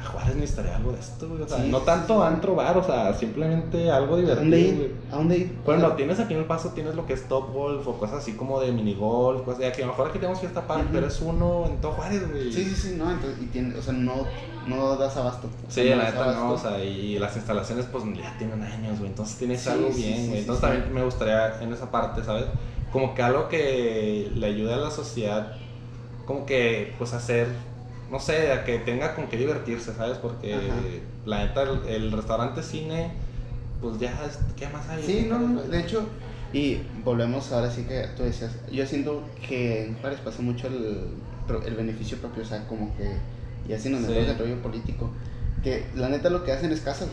[0.00, 1.42] A Juárez necesitaría algo de esto, güey.
[1.42, 4.40] O sea, Sí, no tanto antro bar, o sea, simplemente algo ¿A divertido.
[4.42, 4.84] dónde güey.
[4.86, 4.96] ir?
[5.12, 5.58] ¿A dónde ir?
[5.64, 8.32] Bueno, tienes aquí en el paso, tienes lo que es top golf o cosas así
[8.32, 10.84] como de mini golf, cosas de que a lo mejor aquí tenemos fiesta Ujú.
[10.90, 12.50] pero es uno en todo Juárez, güey.
[12.50, 14.14] Sí, sí, sí, no, entonces, y tiene, o sea, no,
[14.66, 15.48] no das abasto.
[15.68, 19.10] Sí, no la neta no, o sea, y las instalaciones pues ya tienen años, güey,
[19.10, 20.40] entonces tienes Sí, algo sí, bien, güey.
[20.40, 22.46] entonces también me gustaría en esa parte, ¿sabes?
[22.92, 25.52] Como que algo que le ayude a la sociedad
[26.26, 27.48] como que, pues hacer,
[28.10, 30.18] no sé, a que tenga con qué divertirse, ¿sabes?
[30.18, 30.80] Porque Ajá.
[31.26, 33.10] la neta, el, el restaurante cine,
[33.80, 34.12] pues ya,
[34.56, 35.02] ¿qué más hay?
[35.02, 36.08] Sí, no, no, de hecho,
[36.52, 41.08] y volvemos ahora sí que tú decías, yo siento que en Juárez pasa mucho el,
[41.66, 43.16] el beneficio propio, o sea, como que,
[43.68, 44.06] y así nos Sí.
[44.08, 45.10] metemos en rollo político,
[45.64, 47.08] que la neta lo que hacen es casas,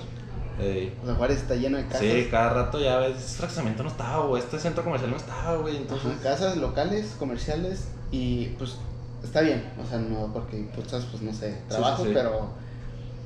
[0.59, 0.97] Ey.
[1.01, 3.89] o sea, Juárez está lleno de casas, Sí, cada rato ya ves, este fraccionamiento no
[3.89, 6.11] estaba, güey, este centro comercial no estaba, güey, entonces...
[6.13, 8.75] Ajá, casas locales, comerciales, y pues
[9.23, 12.11] está bien, o sea, no porque impulsas, pues no sé, trabajo, sí.
[12.13, 12.49] pero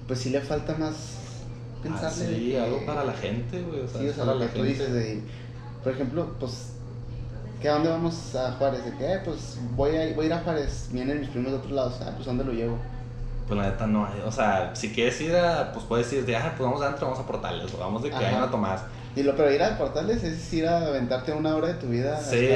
[0.07, 2.25] pues sí le falta más Ah, pensarle.
[2.25, 4.45] de sí, que- algo para la gente, güey, o sea, Sí, o sea, para lo
[4.45, 5.21] la que tú dices de,
[5.83, 6.73] por ejemplo, pues,
[7.61, 8.83] ¿que a dónde vamos a Juárez?
[8.85, 11.57] De que, eh, pues, voy a, voy a ir a Juárez, vienen mis primos de
[11.59, 12.77] otros lados, ah, pues, ¿a ¿dónde lo llevo?
[13.47, 16.35] Pues la neta no hay, o sea, si quieres ir a, pues puedes ir de,
[16.37, 18.27] ah, pues vamos adentro, vamos a Portales, o vamos de que Ajá.
[18.27, 18.81] hay una Tomás.
[19.15, 22.17] Y lo, pero ir a Portales es ir a aventarte una hora de tu vida
[22.21, 22.47] Sí,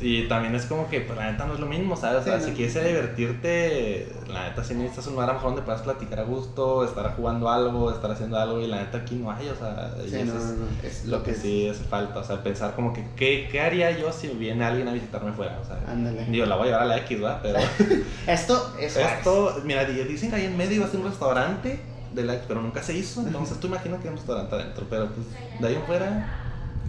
[0.00, 2.22] y también es como que, pues la neta no es lo mismo, ¿sabes?
[2.22, 2.56] O sea, Sí, si no.
[2.56, 6.22] quieres divertirte, la neta sí necesitas un lugar a lo mejor donde puedas platicar a
[6.24, 9.92] gusto, estar jugando algo, estar haciendo algo, y la neta aquí no hay, o sea,
[10.04, 13.04] y eso no, es es lo que sí hace falta, o sea, pensar como que,
[13.16, 15.58] ¿qué, qué haría yo si viene alguien a visitarme fuera?
[15.60, 16.24] O sea, Ándale.
[16.26, 17.40] digo, la voy a llevar a la X, ¿verdad?
[17.42, 17.58] Pero...
[18.26, 18.96] Esto es.
[19.20, 21.80] Esto, mira, di- dicen que ahí en medio iba a ser un restaurante
[22.10, 25.12] de la pero nunca se hizo, entonces tú imaginas que hay un restaurante adentro, pero
[25.12, 25.26] pues
[25.58, 26.24] de ahí en fuera,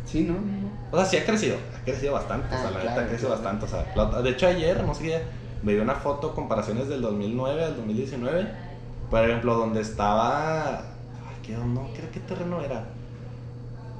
[0.06, 0.36] Sí, no,
[0.92, 3.08] o sea, sí ha crecido, ha crecido bastante, o sea, Ah, la claro, neta ha
[3.08, 3.44] crecido claro.
[3.44, 5.28] bastante, o sea, la- de hecho ayer, no sé qué,
[5.62, 8.50] me dio una foto, comparaciones del 2009 al 2019,
[9.10, 12.94] por ejemplo, donde estaba, ay, ¿qué, no, ¿qué, qué terreno era?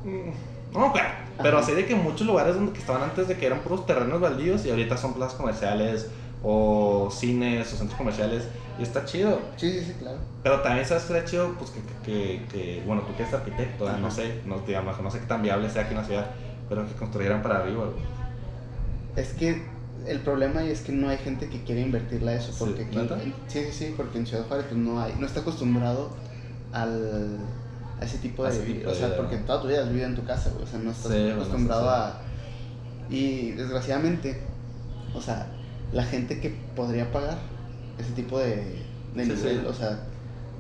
[0.04, 0.32] Mm,
[0.72, 1.08] No me acuerdo,
[1.42, 4.20] pero así de que muchos lugares donde que estaban antes de que eran puros terrenos
[4.22, 6.12] baldíos y ahorita son plazas comerciales
[6.44, 8.44] o cines o centros comerciales
[8.80, 9.40] y está chido.
[9.58, 10.18] Sí, sí, sí, claro.
[10.44, 14.10] Pero también sabes que era chido, pues que, que, bueno, tú que eres arquitecto, no
[14.10, 16.26] sé, no, digamos, no sé qué tan viable sea aquí en la ciudad,
[16.68, 18.12] pero que construyeran para arriba, güey.
[19.16, 19.62] Es que
[20.08, 22.52] el problema es que no hay gente que quiere invertirle a eso.
[22.52, 22.88] Sí, Porque
[23.48, 26.10] sí, sí, sí, porque en Ciudad Juárez pues no hay, no está acostumbrado
[26.74, 27.38] al,
[28.00, 30.16] a ese tipo de, ese tipo o sea, porque toda tu vida has vivido en
[30.16, 31.90] tu casa, güey, o sea, no estás Sí, acostumbrado sí.
[31.90, 32.22] a...
[33.10, 34.42] Y desgraciadamente,
[35.14, 35.46] o sea,
[35.92, 37.38] la gente que podría pagar
[37.98, 38.56] ese tipo de,
[39.14, 39.66] de Sí, nivel, sí.
[39.68, 40.00] o sea,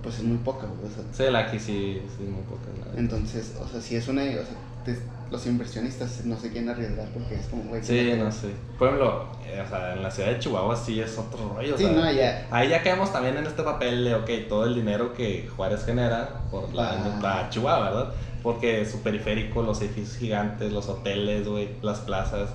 [0.03, 2.43] pues es muy poca, o sea, Sí, la aquí sí, sí, muy
[2.79, 2.99] la neta.
[2.99, 7.07] entonces, o sea, si es una, o sea, te- los inversionistas no se quieren arriesgar
[7.13, 8.49] porque es como, güey, Sí, ¿qué no sé.
[8.77, 11.75] Por ejemplo, eh, o sea, en la ciudad de Chihuahua sí es otro rollo.
[11.75, 12.47] o Sí, sea, no, ya.
[12.51, 16.47] Ahí ya quedamos también en este papel de, ok, todo el dinero que Juárez genera
[16.51, 17.19] por la, Ah.
[17.21, 18.13] la Chihuahua, ¿verdad?
[18.43, 22.49] Porque su periférico, los edificios gigantes, los hoteles, güey, las plazas.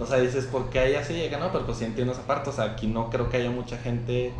[0.00, 1.38] O sea, dices, ¿por qué allá sí llega?
[1.38, 2.50] No, pero pues sí entiendo esa parte.
[2.50, 4.32] O sea, aquí no creo que haya mucha gente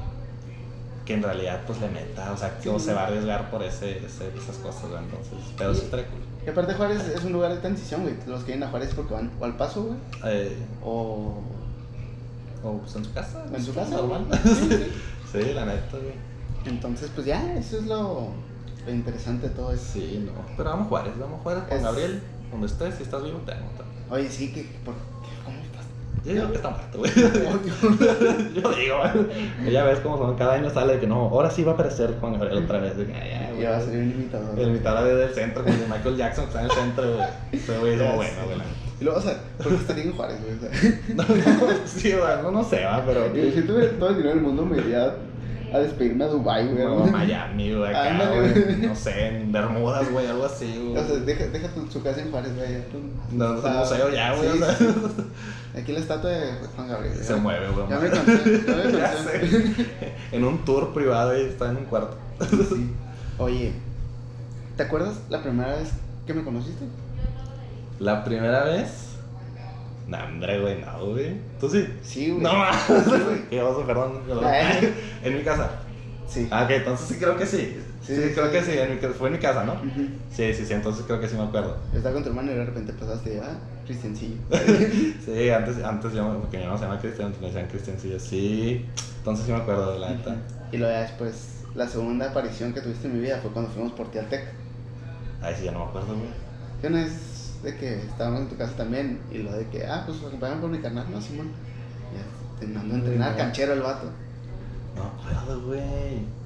[1.04, 2.86] que en realidad pues le meta, o sea, que o Sí.
[2.86, 5.02] se va a arriesgar por ese, ese- esas cosas, ¿verdad?
[5.04, 6.20] Entonces, pero sí Y- estaría cool.
[6.46, 8.14] Y aparte Juárez es un lugar de transición, güey.
[8.26, 9.96] Los que vienen a Juárez porque van o al paso, güey,
[10.26, 11.40] Eh, o
[12.64, 13.44] o pues en su casa.
[13.54, 13.96] en su casa.
[13.96, 14.26] Normal.
[14.42, 14.86] Sí, sí.
[15.32, 16.14] Sí, la neta, güey.
[16.64, 18.28] Entonces, pues ya, eso es lo,
[18.86, 19.84] lo interesante de todo eso.
[19.94, 20.32] Sí, no.
[20.56, 22.22] Pero vamos a Juárez, vamos a Juárez con Es- Gabriel.
[22.50, 23.66] Donde estés, si estás vivo, te amo.
[24.10, 24.94] Oye, sí, que, por.
[26.24, 27.12] Yo digo que está muerto, güey.
[28.54, 29.72] Yo digo, güey.
[29.72, 30.36] Ya ves cómo son.
[30.36, 32.96] Cada año sale de que no, ahora sí va a aparecer Juan Gabriel otra vez.
[32.96, 33.86] De que, "Ay, ya, va a güey".
[33.90, 34.58] salir un imitador.
[34.58, 37.28] El mitad del centro, como de Michael Jackson, que está en el centro, güey.
[37.52, 38.14] Ese güey es bueno,
[38.46, 38.58] güey.
[39.00, 40.94] Y luego, o sea, ¿por qué estaría en Juárez, güey?
[41.14, 43.24] No, no, sí, no, no sé, va, pero.
[43.34, 45.14] si tuviera todo el dinero del mundo me iría
[45.74, 46.84] a despedirme a Dubai, güey.
[46.86, 48.76] Como a Miami, güey, acá, güey.
[48.86, 50.96] No sé, en Bermudas, güey, algo así, güey.
[50.96, 52.82] O sea, deja, deja tu, su casa en Juárez, güey.
[52.90, 53.00] tú-
[53.32, 54.76] No, no museo ya, güey, sí, o sea.
[54.76, 54.86] sí.
[55.76, 57.16] Aquí la estatua de Juan Gabriel.
[57.16, 57.36] Se ya.
[57.36, 57.88] mueve, güey.
[57.88, 59.74] Ya me cansé, ya me cansé.
[60.32, 62.16] En un tour privado y está en un cuarto.
[62.40, 62.90] Sí.
[63.38, 63.72] Oye,
[64.76, 65.90] ¿te acuerdas la primera vez
[66.26, 66.84] que me conociste?
[67.98, 69.03] La primera vez.
[70.06, 71.34] No, hombre, güey, no, güey.
[71.58, 71.86] ¿Tú sí?
[72.02, 72.42] Sí, güey.
[72.42, 72.50] No.
[72.86, 73.48] Sí, güey.
[73.48, 74.20] Qué oso, perdón.
[74.26, 74.44] perdón.
[74.44, 74.94] Ay.
[75.24, 75.70] en mi casa.
[76.28, 76.48] Sí.
[76.50, 77.78] Ah, ok, entonces sí creo que sí.
[78.02, 78.72] Sí, Sí, creo que sí.
[78.76, 79.76] en mi fue en mi casa, ¿no?
[80.30, 81.78] Sí, sí, sí, entonces creo que sí me acuerdo.
[81.94, 84.36] Estaba con tu hermano y de repente pasaste, ah, Cristiancillo.
[85.24, 88.20] Sí, antes, antes yo, porque mi mamá se llama Cristian, me decían Cristiancillo.
[88.20, 88.84] Sí,
[89.18, 90.36] entonces sí me acuerdo de la neta.
[90.70, 94.10] y luego después, la segunda aparición que tuviste en mi vida fue cuando fuimos por
[94.10, 94.44] ti al Tec.
[95.40, 96.28] Ay, sí, ya no me acuerdo, güey.
[96.82, 97.12] Que una vez
[97.64, 100.70] de que estábamos en tu casa también y lo de que, ah, pues acompáñame por
[100.70, 101.48] mi carnal, no, Simón.
[102.14, 103.36] Ya, te mando a entrenar, no.
[103.38, 104.10] canchero el vato.
[104.96, 106.44] No acuerdo, güey.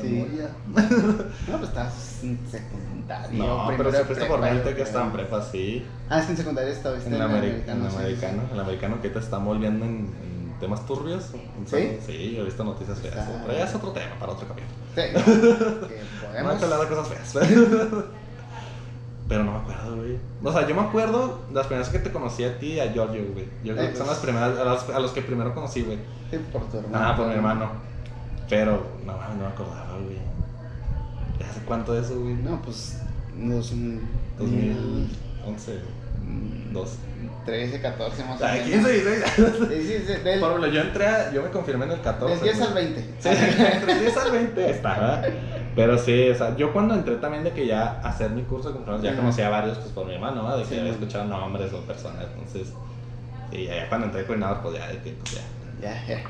[0.00, 0.08] Sí.
[0.08, 0.50] memoria.
[0.66, 3.38] No, pues estabas en secundaria.
[3.38, 5.84] No, pero prepa, mí yo que está en prepa, sí.
[6.08, 7.96] Ah, es que en secundaria estaba En el, ameri- en el sí.
[7.96, 9.92] americano, el americano que te está volviendo en,
[10.22, 11.24] en temas turbios.
[11.66, 11.98] ¿Sí?
[12.06, 13.16] Sí, yo he visto noticias feas.
[13.16, 14.74] Está- Pero ya es otro tema para otro capítulo.
[14.94, 16.54] Sí, no, que No podemos.
[16.58, 17.48] que hablar de cosas feas.
[19.30, 20.18] Pero no me acuerdo, güey.
[20.42, 23.22] O sea, yo me acuerdo las primeras que te conocí a ti y a Giorgio,
[23.32, 23.46] güey.
[23.62, 25.98] Yo creo que son las primeras, a los, a los que primero conocí, güey.
[26.32, 26.98] Sí, por tu hermano.
[27.00, 27.70] Ah, por mi hermano.
[28.48, 30.18] Pero, no mames, no me acordaba, güey.
[31.48, 32.34] ¿Hace cuánto de eso, güey?
[32.34, 32.98] No, pues.
[33.36, 33.72] Dos,
[34.36, 35.78] 2011,
[36.26, 36.96] mm, 12.
[37.44, 38.68] 13, 14 más o Ah, menos.
[38.68, 39.24] 15, 16.
[39.36, 42.34] Sí, sí, sí, del, Por ejemplo, yo entré, a- yo me confirmé en el 14.
[42.34, 42.68] del 10 güey.
[42.68, 43.00] al 20.
[43.18, 43.28] Sí,
[43.72, 45.22] entre el 10 al 20 estaba.
[45.74, 48.74] Pero sí, o sea, yo cuando entré también de que ya hacer mi curso de
[48.74, 50.56] confirmados, ya conocía a varios pues por mi hermano, ¿no?
[50.56, 52.72] De que Sí, había escuchado nombres o personas, entonces.
[53.52, 55.40] Y ya, ya cuando entré coordinador, pues ya, de que, pues ya,
[55.80, 56.20] Ya, ya.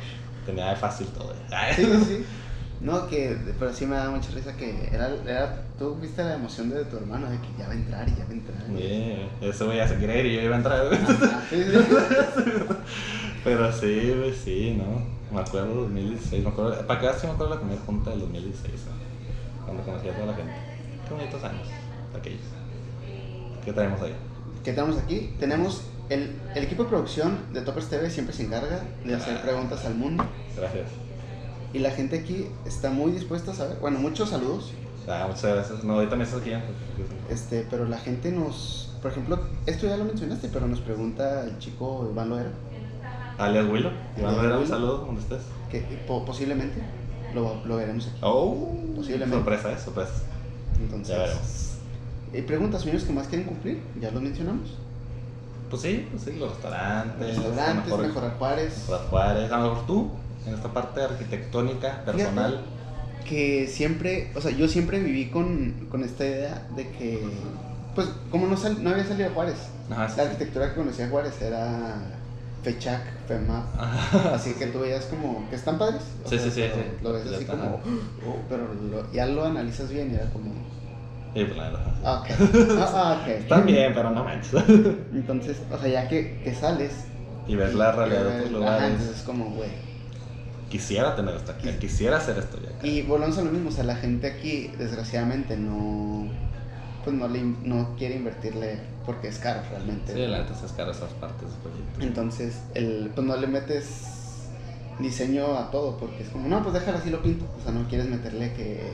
[0.46, 1.34] tenía de fácil todo.
[1.74, 2.26] Sí, sí, sí.
[2.80, 6.70] No, que, pero sí me da mucha risa que era, era, tú viste la emoción
[6.70, 8.70] de tu hermano de que ya va a entrar y ya va a entrar.
[8.70, 10.94] Bien, eso voy a seguir y yo iba a entrar.
[10.94, 11.78] Ajá, sí, sí.
[13.44, 15.04] Pero sí, güey, sí, ¿no?
[15.34, 18.74] Me acuerdo 2016, me acuerdo, para acá sí me acuerdo la primera junta del 2016,
[18.86, 19.10] ¿no?
[19.64, 20.52] cuando conocí a toda la gente.
[21.06, 21.68] Qué bonitos años,
[22.18, 22.40] aquellos.
[23.64, 24.14] ¿Qué traemos ahí?
[24.64, 25.34] ¿Qué tenemos aquí?
[25.38, 29.84] Tenemos el, el equipo de producción de Toppers TV siempre se encarga de hacer preguntas
[29.84, 30.24] al mundo
[30.56, 30.88] Gracias.
[31.72, 33.78] Y la gente aquí está muy dispuesta a saber.
[33.80, 34.72] Bueno, muchos saludos,
[35.08, 35.82] Ah, muchas gracias.
[35.82, 36.52] No, ahorita me estás aquí.
[37.30, 41.58] este, pero la gente nos, por ejemplo, esto ya lo mencionaste, pero nos pregunta el
[41.58, 42.50] chico Iván Loera
[43.38, 43.90] Alias Willow.
[44.18, 45.40] Iván Loera, un saludo, donde estés.
[45.70, 46.82] que po- posiblemente
[47.34, 48.18] lo, lo veremos aquí.
[48.22, 49.36] Oh, Posiblemente.
[49.36, 49.78] Sorpresa, ¿eh?
[49.82, 50.12] Sorpresa.
[50.80, 51.70] Entonces, Ya veremos.
[52.34, 53.82] ¿Y preguntas, sueños que más quieren cumplir?
[54.00, 54.74] Ya los mencionamos.
[55.70, 57.36] Pues sí, pues sí, los restaurantes.
[57.36, 58.78] Restaurantes, mejor- mejorar Juárez.
[58.80, 59.50] mejorar Juárez.
[59.52, 60.10] A lo mejor tú,
[60.46, 62.60] en esta parte arquitectónica, personal.
[63.28, 67.22] que siempre, o sea, yo siempre viví con, con esta idea de que,
[67.94, 69.56] pues, como no, sal- no había salido de Juárez,
[69.90, 70.30] Ajá, sí, la sí.
[70.30, 71.96] arquitectura que conocía Juárez era
[72.62, 74.34] FECHAC, FEMAP, Ajá.
[74.34, 76.02] así que tú veías como que están padres.
[76.24, 76.80] o Sí, sí, sí, sí.
[77.02, 77.74] Lo ves así como,
[78.26, 80.50] oh, pero lo- ya lo analizas bien y era como,
[81.34, 81.94] Sí, pues la verdad.
[82.04, 82.30] ah, ok,
[82.80, 83.28] ah, ah, ok.
[83.28, 84.52] Están bien, pero no manches.
[85.12, 87.04] Entonces, o sea, ya que, que sales,
[87.46, 88.90] y ves la realidad de otros lugares.
[88.92, 89.89] entonces es como, güey.
[90.70, 92.70] Quisiera tener esto acá, quisiera hacer esto ya.
[92.70, 92.86] acá.
[92.86, 96.28] Y volvemos a lo mismo, o sea, la gente aquí, desgraciadamente, no,
[97.04, 100.14] pues no, le, no quiere invertirle porque es caro realmente.
[100.14, 102.00] Sí, la es caro esas partes proyecto.
[102.00, 104.20] Entonces, el, pues no le metes
[105.00, 107.46] diseño a todo porque es como, no, pues déjalo así lo pinto.
[107.58, 108.92] O sea, no quieres meterle que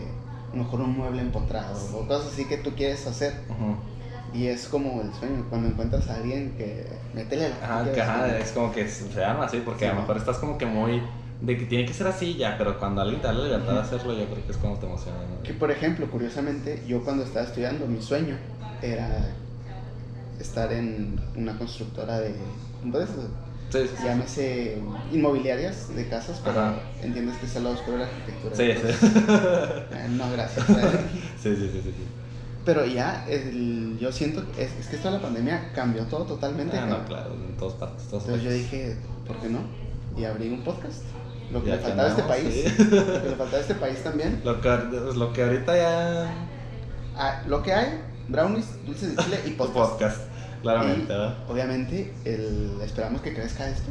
[0.53, 3.35] a lo mejor un mueble empotrado o cosas así que tú quieres hacer.
[4.33, 8.39] Y es como el sueño, cuando encuentras a alguien que métele tú Ajá, que ajá,
[8.39, 11.03] es como que se llama así, porque Sí, a lo mejor estás como que muy.
[11.41, 13.81] De que tiene que ser así ya, pero cuando alguien te da la libertad de
[13.81, 15.19] hacerlo, yo creo que es cuando te emociona.
[15.19, 15.43] ¿no?
[15.43, 18.37] Que por ejemplo, curiosamente, yo cuando estaba estudiando, mi sueño
[18.83, 19.35] era
[20.41, 22.35] estar en una constructora de,
[22.91, 23.09] pues,
[23.69, 24.05] Sí, sí, sí.
[24.05, 24.79] llámese
[25.13, 26.77] inmobiliarias de casas, pero Ajá.
[27.03, 28.55] entiendes que es el lado oscuro de la arquitectura.
[28.55, 29.07] Sí, entonces, sí.
[29.91, 30.67] eh, no, gracias.
[31.43, 31.93] Sí, sí, sí, sí.
[32.65, 36.25] Pero ya, el- yo siento que es, es que esto de la pandemia cambió todo
[36.25, 36.77] totalmente.
[36.79, 38.07] Ah, no, claro, en todas partes.
[38.09, 39.61] todas Entonces yo dije, ¿por qué no?
[40.17, 41.03] Y abrí un podcast.
[41.53, 42.55] Lo que Ya le faltaba a este país.
[42.55, 42.85] sí.
[42.91, 44.41] Lo que le faltaba a este país también.
[44.45, 46.35] Lo que, pues, lo que ahorita ya.
[47.17, 49.91] Ah, lo que hay, brownies, dulces de chile y podcast.
[49.93, 50.21] Podcast,
[50.63, 51.37] claramente, Y, ¿verdad?
[51.49, 53.91] obviamente, el, esperamos que crezca esto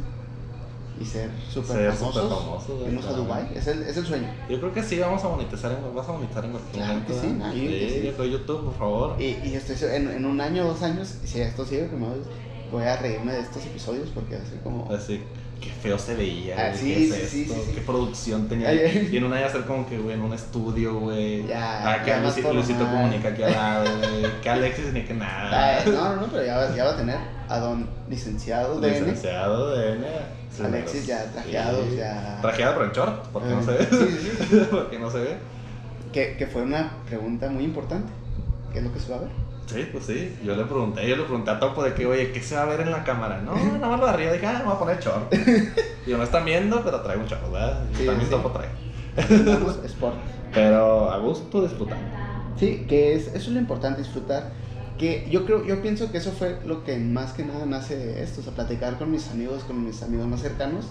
[1.00, 2.28] y ser súper Ser famosos.
[2.40, 3.12] famosos, Irnos a.
[3.12, 4.28] Dubai, es el, es el sueño.
[4.48, 7.12] Yo creo que sí vamos a monetizar en, vas a monetizar en cualquier Claro momento.
[7.12, 7.58] que sí, no, que
[7.90, 8.14] sí, sí.
[8.16, 9.16] yo YouTube, por favor.
[9.20, 12.20] Y, y estoy seguro, en, en un año dos años, si esto sigue como es,
[12.72, 14.90] voy a reírme de estos episodios porque así como...
[14.92, 15.22] Así,
[15.60, 17.72] qué feo se veía, Ah, güey, sí, qué es sí, sí, esto, sí, sí.
[17.74, 18.68] qué producción tenía.
[18.68, 19.08] Ay.
[19.12, 21.46] Y en un año hacer como que, güey, en un estudio, güey.
[21.46, 22.94] Ya, Ah, que ya más Luisito, formal.
[23.02, 24.40] comunica aquí al lado, güey.
[24.42, 25.76] Que Alexis ni que nada.
[25.78, 27.16] Ay, no, no, no, pero ya, va- ya va a tener
[27.48, 30.06] a don licenciado DN, Licenciado de N.
[30.54, 32.38] Sí, Alexis ya trajeado, ya...
[32.40, 33.86] Trajeado pero en short, porque no Eh, se ve.
[33.90, 34.66] Sí, sí, sí.
[34.70, 35.36] porque no se ve.
[36.12, 38.10] Que, que fue una pregunta muy importante.
[38.72, 39.28] ¿Qué es lo que se va a ver?
[39.66, 40.36] Sí, pues sí.
[40.44, 42.66] Yo le pregunté, yo le pregunté a Topo de que, oye, ¿qué se va a
[42.66, 43.40] ver en la cámara?
[43.42, 44.32] No, nada más lo de arriba.
[44.32, 45.34] Dije, ah, me voy a poner short.
[46.06, 47.84] y no están viendo, pero traigo un short, ¿verdad?
[47.96, 48.30] Sí, También sí.
[48.30, 48.68] Topo trae.
[49.86, 50.16] Sport.
[50.54, 52.04] Pero a gusto disfrutando.
[52.58, 54.52] Sí, que es, eso es lo importante, disfrutar.
[54.98, 58.22] Que yo creo, yo pienso que eso fue lo que más que nada nace de
[58.22, 60.86] esto, o sea, platicar con mis amigos, con mis amigos más cercanos.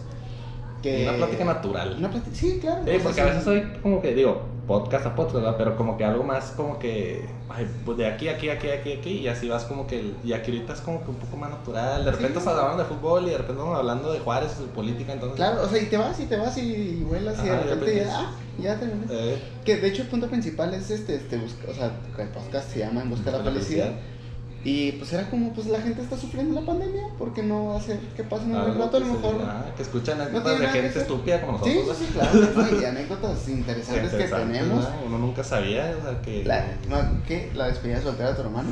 [0.86, 1.96] Que, Una plática natural.
[1.98, 2.84] Una plática, sí, claro.
[2.86, 5.56] Sí, porque a veces soy como que, digo, podcast a podcast, ¿verdad?
[5.58, 9.10] Pero como que algo más como que, ay, pues de aquí, aquí, aquí, aquí, aquí,
[9.18, 12.06] y así vas como que, y aquí ahorita es como que un poco más natural.
[12.06, 12.40] De repente Sí.
[12.40, 15.38] estás hablando de fútbol y de repente estamos hablando de Juárez su política, entonces...
[15.38, 17.68] Claro, o sea, y te vas y te vas y vuelas y de Ajá, y
[17.68, 18.80] de repente ya, ah, ya.
[19.10, 22.70] Eh, Que de hecho el punto principal es este, este busca, o sea, el podcast
[22.72, 23.92] se llama En Busca de la Felicidad.
[24.66, 28.00] Y pues era como, pues la gente está sufriendo la pandemia, ¿por qué no hacer
[28.18, 29.36] que pase un buen rato a lo mejor?
[29.46, 31.98] ah, que escuchan No anécdotas tiene de gente estúpida como nosotros.
[31.98, 32.78] sí, sí, claro, ¿no?
[32.82, 34.84] y anécdotas interesantes que tenemos.
[34.84, 34.90] ¿no?
[35.06, 36.44] Uno nunca sabía, o sea, que...
[36.46, 36.98] La, no,
[37.28, 37.52] ¿Qué?
[37.54, 38.70] ¿La despedida soltera de tu hermano?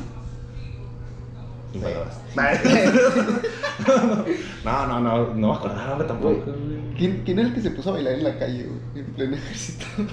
[1.74, 1.80] Sí.
[4.64, 6.44] No, no, no, no me acordaba güey, tampoco.
[6.98, 9.06] ¿Quién, ¿Quién era el que se puso a bailar en la calle, güey?
[9.06, 9.86] En pleno ejército.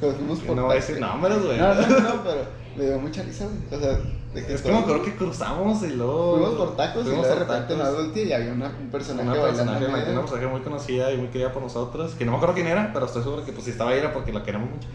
[0.00, 1.58] Fuimos por No voy a decir nombres, güey.
[1.58, 2.44] No, no, no, pero
[2.76, 3.80] me dio mucha risa, güey.
[3.80, 3.98] O sea,
[4.34, 6.36] de que Es todos- acuerdo que cruzamos y luego.
[6.36, 9.28] Fuimos por tacos y fuimos luego de repente nos volteé y había una, un personaje
[9.28, 12.54] Una personaje, una, una muy conocida y muy querida por nosotros, que no me acuerdo
[12.56, 14.88] quién era, pero estoy seguro que pues si estaba ahí era porque la queremos mucho.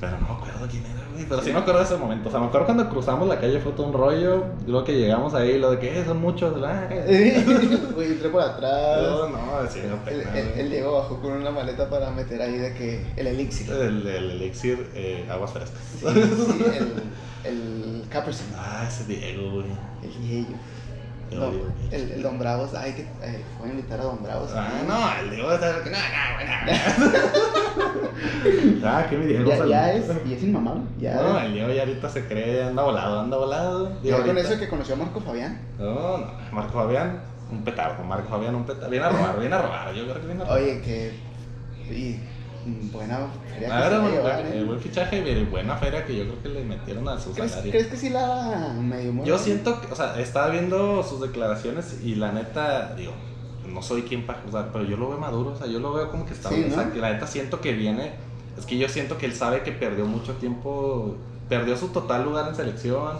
[0.00, 1.01] Pero no me acuerdo quién era.
[1.28, 2.28] Pero sí me acuerdo de ese momento.
[2.28, 4.44] O sea, me acuerdo cuando cruzamos la calle fue todo un rollo.
[4.66, 6.54] Luego que llegamos ahí, lo de que "Eh, son muchos.
[6.58, 9.02] Güey, entré por atrás.
[9.02, 9.38] No, no,
[9.70, 9.98] sí, no,
[10.60, 13.70] el Diego bajó con una maleta para meter ahí de que el elixir.
[13.70, 15.78] El, el elixir eh, aguas frescas.
[16.00, 16.92] Sí, sí, el,
[17.44, 18.46] el Caperson.
[18.56, 19.66] Ah, ese Diego, güey.
[20.02, 20.48] El Diego.
[21.32, 21.50] El No,
[21.90, 22.74] el, el Don Bravos.
[22.74, 24.50] Ay, que eh, voy a invitar a Don Bravos.
[24.54, 25.72] Ah, no, el Diego está.
[25.72, 25.90] No, no,
[26.36, 26.52] bueno.
[28.84, 29.66] Ah, que mi Diego.
[29.66, 30.82] Ya, es, y es inmamable.
[30.98, 31.14] Ya.
[31.14, 33.88] No, el Diego ya ahorita se cree, anda volado, anda volado.
[34.02, 35.60] Digo, ya con eso que conoció a Marco Fabián.
[35.78, 37.20] No, no, Marco Fabián,
[37.50, 38.02] un petardo.
[38.04, 38.90] Marco Fabián, un petardo.
[38.90, 39.94] Viene a robar, viene a robar.
[39.94, 40.60] Yo creo que viene a robar.
[40.60, 41.12] Oye, que.
[41.90, 42.20] Y,
[42.64, 43.18] buena
[43.52, 44.64] feria que A ver, se va a buen, llevar, buen- ¿eh?
[44.64, 47.72] buen fichaje y buena feria que yo creo que le metieron a su ¿Crees, salario.
[47.72, 49.24] ¿Crees que sí la medio?
[49.24, 53.12] Yo siento que, o sea, estaba viendo sus declaraciones y la neta, digo,
[53.66, 56.10] no soy quien para juzgar, pero yo lo veo maduro, o sea, yo lo veo
[56.10, 56.76] como que está Sí, bien, ¿no?
[56.76, 58.12] o sea, que la neta siento que viene,
[58.58, 61.16] es que yo siento que él sabe que perdió mucho tiempo,
[61.48, 63.18] perdió su total lugar en selección,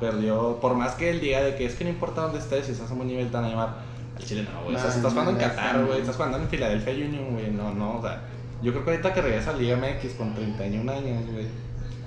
[0.00, 2.72] perdió, por más que él diga de que es que no importa dónde estés, si
[2.72, 3.68] estás a buen nivel te van a llamar,
[4.16, 6.92] al Chile no, güey, o sea, estás jugando en Qatar, güey, estás jugando en Philadelphia
[7.06, 8.20] Union, güey, no, no, o sea,
[8.62, 11.46] yo creo que ahorita que regresa a Liga MX con 31 años, güey,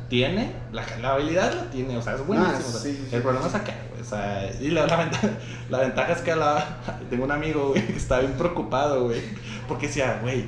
[0.10, 2.56] tiene, la, la habilidad la tiene, o sea, es buenísimo.
[2.56, 3.16] Ah, o sea, sí, sí, sí.
[3.16, 4.02] el problema es acá, güey.
[4.02, 5.30] O sea, y la, la, ventaja,
[5.70, 6.66] la ventaja es que la,
[7.10, 9.22] tengo un amigo, güey, que está bien preocupado, güey.
[9.68, 10.46] Porque decía, güey,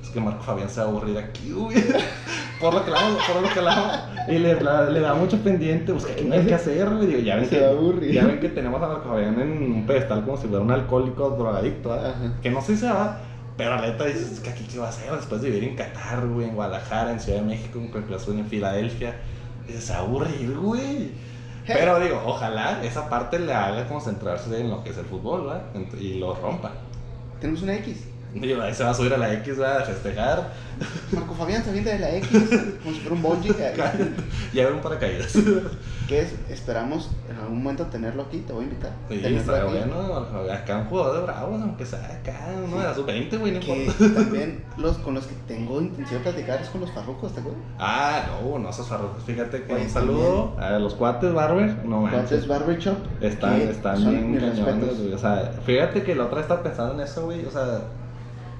[0.00, 1.76] es que Marco Fabián se va a aburrir aquí, güey.
[2.60, 3.98] Por lo que hablamos, por lo que hablamos.
[4.28, 7.08] Y le, la- le da mucho pendiente, pues, ¿qué hay que hacer, güey?
[7.08, 10.24] Digo, ya ven Se que, ya ven que tenemos a Marco Fabián en un pedestal
[10.24, 11.92] como si fuera un alcohólico drogadicto.
[11.92, 12.14] Ajá.
[12.40, 13.18] Que no sé si se va.
[13.56, 15.76] Pero la neta dices, es que aquí qué va a hacer después de vivir en
[15.76, 19.16] Qatar, güey, en Guadalajara, en Ciudad de México, en Cruz en Filadelfia.
[19.66, 21.10] Dices, aburrir, güey.
[21.66, 25.62] Pero digo, ojalá esa parte le haga concentrarse en lo que es el fútbol, ¿verdad?
[26.00, 26.72] Y lo rompa.
[27.40, 27.98] Tenemos una X.
[28.34, 29.82] Digo, ahí se va a subir a la X, ¿verdad?
[29.82, 30.52] A festejar.
[31.12, 32.28] Marco Fabián se avienta de la X
[32.82, 33.54] como si fuera un bungee.
[33.58, 33.74] eh,
[34.52, 35.34] y a ver un paracaídas.
[36.12, 38.90] Que es, esperamos en algún momento tenerlo aquí, te voy a invitar.
[39.08, 40.26] Sí, está bueno.
[40.52, 43.84] Acá un jugador de bravos, aunque sea acá, uno de la sub-20, güey, no Que
[43.86, 44.14] importa.
[44.14, 47.62] también los con los que tengo intención de platicar es con los farrucos, ¿te acuerdas?
[47.78, 49.22] Ah, no, no, esos farrucos.
[49.24, 51.82] Fíjate que Oye, un saludo a los cuates Barber.
[51.86, 52.20] No manches.
[52.20, 52.96] Entonces, Barber Shop.
[53.22, 55.14] Están, están bien cañones, güey.
[55.14, 57.46] O sea, fíjate que la otra estaba pensando en eso, güey.
[57.46, 57.80] O sea,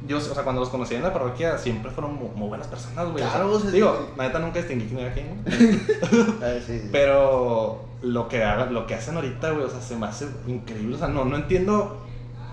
[0.06, 3.04] yo, o sea, cuando los conocí en la parroquia siempre fueron mu- muy, buenas personas,
[3.10, 3.22] güey.
[3.24, 4.14] Claro, o sea, digo, sí.
[4.16, 5.50] la neta nunca distinguí quién era quién, ¿no?
[6.66, 6.88] Sí, sí.
[6.92, 10.96] Pero lo que, lo que hacen ahorita, güey, o sea, se me hace increíble.
[10.96, 11.98] O sea, no, no entiendo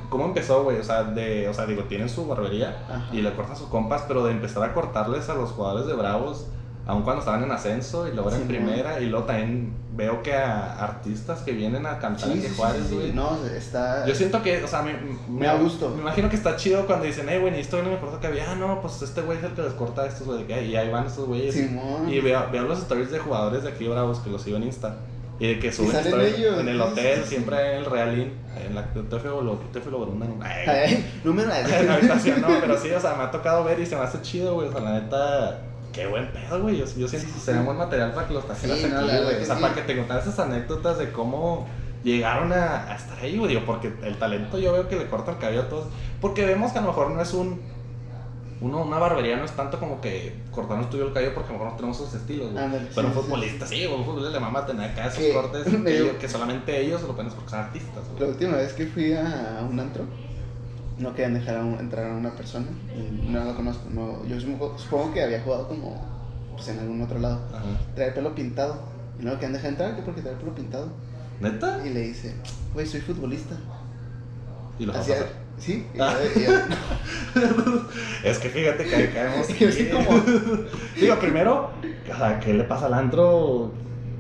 [0.10, 0.78] cómo empezó, güey.
[0.80, 3.10] O sea, de, o sea, digo, tienen su barbería Ajá.
[3.12, 6.48] y le cortan sus compas, pero de empezar a cortarles a los jugadores de Bravos,
[6.90, 10.34] aun cuando estaban en ascenso y luego en Sí, primera, y luego también veo que
[10.34, 12.96] a artistas que vienen a cantar Sí, a sí, Juárez, sí, sí.
[12.96, 13.14] güey.
[13.14, 14.08] No, está.
[14.08, 14.96] Yo siento que, o sea, me,
[15.30, 15.90] Me da gusto.
[15.90, 18.26] Me imagino que está chido cuando dicen, eh, güey, ni esto no me acuerdo que
[18.26, 20.66] había, ah, no, pues este güey es el que les corta a estos, güey, de
[20.66, 21.54] y ahí van estos güeyes.
[21.54, 22.10] Simón.
[22.10, 24.98] Y veo, veo los stories de jugadores de aquí Bravos que los sigo en Insta.
[25.40, 28.90] Y de que suben en el hotel, siempre en el Realín, en la
[30.42, 33.80] ay, Ay, número en la habitación, no, pero sí, o sea, me ha tocado ver
[33.80, 35.62] y se me hace chido, güey, o sea, la neta,
[35.94, 38.82] qué buen pedo, güey, yo, yo siento que sería buen material para que los trajeras
[38.82, 39.62] la verdad güey, o sea, sí.
[39.62, 41.68] para que te contaras esas anécdotas de cómo
[42.04, 45.32] llegaron a, a estar ahí, güey, digo, porque el talento yo veo que le corta
[45.32, 45.88] el cabello a todos,
[46.22, 47.62] porque vemos que a lo mejor no es un...
[48.62, 51.60] Uno, una barbería no es tanto como que cortarnos tuyo el cabello porque a lo
[51.60, 52.66] mejor no tenemos esos estilos, güey.
[52.94, 55.64] Pero un sí, sí, futbolista, sí, güey, un futbolista le mama tener acá esos cortes
[55.86, 58.32] que, que solamente ellos lo ponen porque son artistas, La güey.
[58.32, 60.04] última vez que fui a un antro,
[61.00, 62.66] no querían dejar a un- entrar a una persona.
[62.96, 63.90] y No la conozco.
[63.90, 66.06] No, yo supongo, que había jugado como
[66.56, 67.40] pues, en algún otro lado.
[67.54, 67.64] Ajá.
[67.96, 68.80] Trae el pelo pintado.
[69.20, 70.88] Y no lo querían dejar entrar, que porque trae el pelo pintado.
[71.42, 71.80] ¿Neta?
[71.86, 72.36] Y le dice,
[72.74, 73.56] güey, soy futbolista.
[74.78, 75.86] Y los Así, vas a- sí.
[75.94, 76.14] Y Ah.
[76.36, 76.52] yo- y yo,
[78.24, 79.48] Es que fíjate que ahí caemos.
[80.08, 80.24] Como-
[81.00, 81.72] Digo, primero,
[82.44, 83.72] ¿qué le pasa al antro?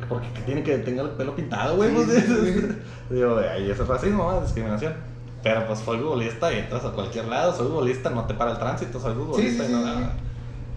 [0.07, 1.89] Porque que tiene que tener el pelo pintado, güey.
[1.89, 2.67] Sí, pues, sí, sí.
[3.13, 4.93] Digo, ahí es racismo, discriminación.
[5.43, 7.55] Pero pues soy futbolista y entras a cualquier lado.
[7.55, 8.99] Soy futbolista, no te para el tránsito.
[8.99, 10.03] Soy futbolista sí, y no sí.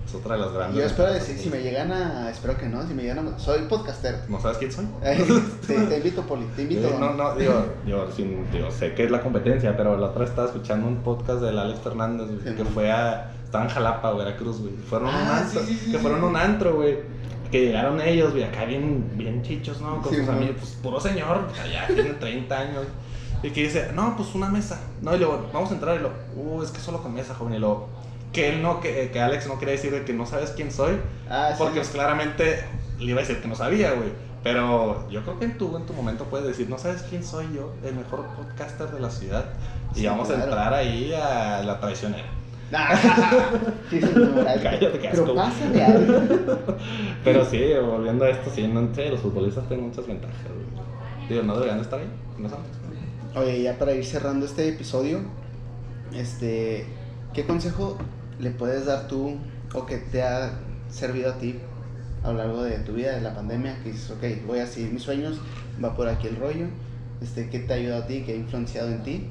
[0.06, 0.78] Es otra de las grandes.
[0.78, 2.28] yo espero decir, si me llegan a.
[2.30, 3.38] Espero que no, si me llegan a.
[3.38, 4.18] Soy podcastero.
[4.28, 4.86] ¿No sabes quién soy?
[5.66, 6.96] te, te invito, Poli, te invito.
[6.98, 10.46] No, no, digo, yo, sin- digo, sé que es la competencia, pero la otra estaba
[10.48, 13.32] escuchando un podcast del Alex Fernández, güey, que fue a.
[13.44, 14.74] Estaba en Jalapa, Veracruz, güey.
[14.76, 15.60] Fueron a un Ah, antro.
[15.90, 16.98] que fueron un antro, güey.
[17.50, 20.00] que llegaron ellos, güey, acá bien, bien chichos, ¿no?
[20.00, 22.86] Con Sí, sus amigos, pues puro señor, ya tiene 30 años.
[23.43, 24.80] Y que dice, no, pues una mesa.
[25.01, 27.55] No, y luego, vamos a entrar y lo, uh, es que solo con mesa, joven.
[27.55, 27.88] Y luego,
[28.32, 30.97] que él no, que, que Alex no quería decir de que no sabes quién soy,
[31.28, 31.57] Ah, sí.
[31.59, 32.64] porque pues, claramente
[32.99, 34.11] le iba a decir que no sabía, güey.
[34.43, 37.47] Pero yo creo que en tu, en tu momento puedes decir, no sabes quién soy
[37.55, 39.45] yo, el mejor podcaster de la ciudad.
[39.95, 42.24] Y vamos a entrar ahí a la traicionera.
[42.74, 42.97] Ah,
[43.90, 44.01] sí,
[44.62, 45.62] Cállate, Pero asco.
[45.84, 46.76] algo.
[47.24, 51.28] Pero sí, volviendo a esto, sí, no sé, los futbolistas tienen muchas ventajas, güey.
[51.28, 52.61] Digo, no deberían de estar ahí, no son.
[53.35, 55.20] Oye, ya para ir cerrando este episodio,
[56.14, 56.85] este,
[57.33, 57.97] ¿qué consejo
[58.39, 59.39] le puedes dar tú
[59.72, 60.53] o que te ha
[60.91, 61.59] servido a ti
[62.24, 63.83] a lo largo de tu vida, de la pandemia?
[63.83, 65.41] Que dices, ok, voy a seguir mis sueños,
[65.83, 66.66] va por aquí el rollo.
[67.22, 69.28] Este, ¿Qué te ha ayudado a ti, qué ha influenciado en ti?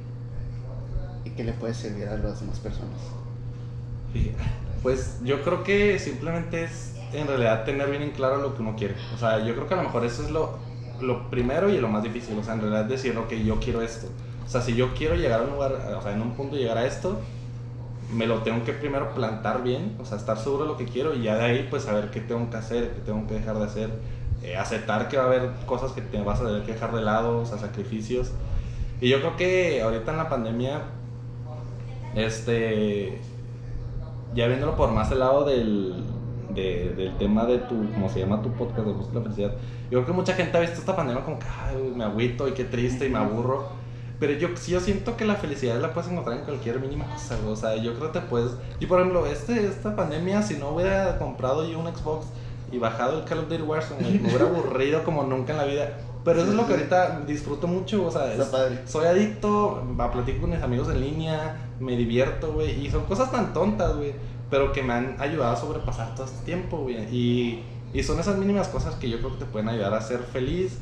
[1.23, 2.99] Y qué le puede servir a las demás personas.
[4.81, 8.75] Pues yo creo que simplemente es en realidad tener bien en claro lo que uno
[8.75, 8.95] quiere.
[9.13, 10.57] O sea, yo creo que a lo mejor eso es lo,
[11.01, 12.37] lo primero y lo más difícil.
[12.37, 14.07] O sea, en realidad decir, ok, yo quiero esto.
[14.45, 16.77] O sea, si yo quiero llegar a un lugar, o sea, en un punto llegar
[16.77, 17.19] a esto,
[18.13, 21.13] me lo tengo que primero plantar bien, o sea, estar seguro de lo que quiero
[21.13, 23.63] y ya de ahí pues saber qué tengo que hacer, qué tengo que dejar de
[23.63, 23.89] hacer,
[24.43, 27.01] eh, aceptar que va a haber cosas que te vas a tener que dejar de
[27.01, 28.31] lado, o sea, sacrificios.
[28.99, 30.81] Y yo creo que ahorita en la pandemia,
[32.15, 33.21] este,
[34.35, 36.03] ya viéndolo por más el lado del,
[36.53, 39.51] de- del tema de tu, como se llama tu podcast de Busca la Felicidad,
[39.89, 42.51] yo creo que mucha gente ha visto esta pandemia como que, ay, me agüito y
[42.53, 43.65] qué triste y me aburro.
[44.19, 47.35] Pero yo, yo siento que la felicidad la puedes encontrar en cualquier mínima cosa.
[47.47, 48.51] O sea, yo creo que te puedes...
[48.79, 52.27] Y por ejemplo, este, esta pandemia, si no hubiera comprado yo un Xbox
[52.71, 55.97] y bajado el Call of Duty Warzone, me hubiera aburrido como nunca en la vida.
[56.23, 58.37] Pero eso es lo que ahorita disfruto mucho, o sea, es-
[58.85, 59.81] soy adicto,
[60.13, 62.85] platico con mis amigos en línea, me divierto, güey.
[62.85, 64.13] Y son cosas tan tontas, güey,
[64.51, 66.97] pero que me han ayudado a sobrepasar todo este tiempo, güey.
[67.11, 70.19] Y, y son esas mínimas cosas que yo creo que te pueden ayudar a ser
[70.19, 70.77] feliz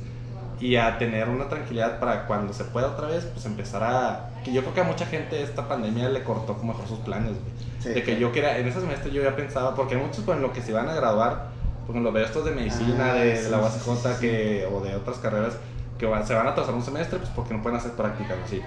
[0.60, 4.32] y a tener una tranquilidad para cuando se pueda otra vez, pues empezar a...
[4.44, 7.32] Que yo creo que a mucha gente esta pandemia le cortó como mejor sus planes,
[7.32, 7.70] güey.
[7.80, 8.20] Sí, de que sí.
[8.20, 10.74] yo quería, en ese semestre yo ya pensaba, porque hay muchos con lo que se
[10.74, 11.48] van a graduar,
[11.90, 15.18] ejemplo, veo estos de medicina, Ah, de, sí, de la UACJ, que, o de otras
[15.18, 15.54] carreras,
[15.98, 18.62] que se van a atrasar un semestre, pues porque no pueden hacer prácticas así.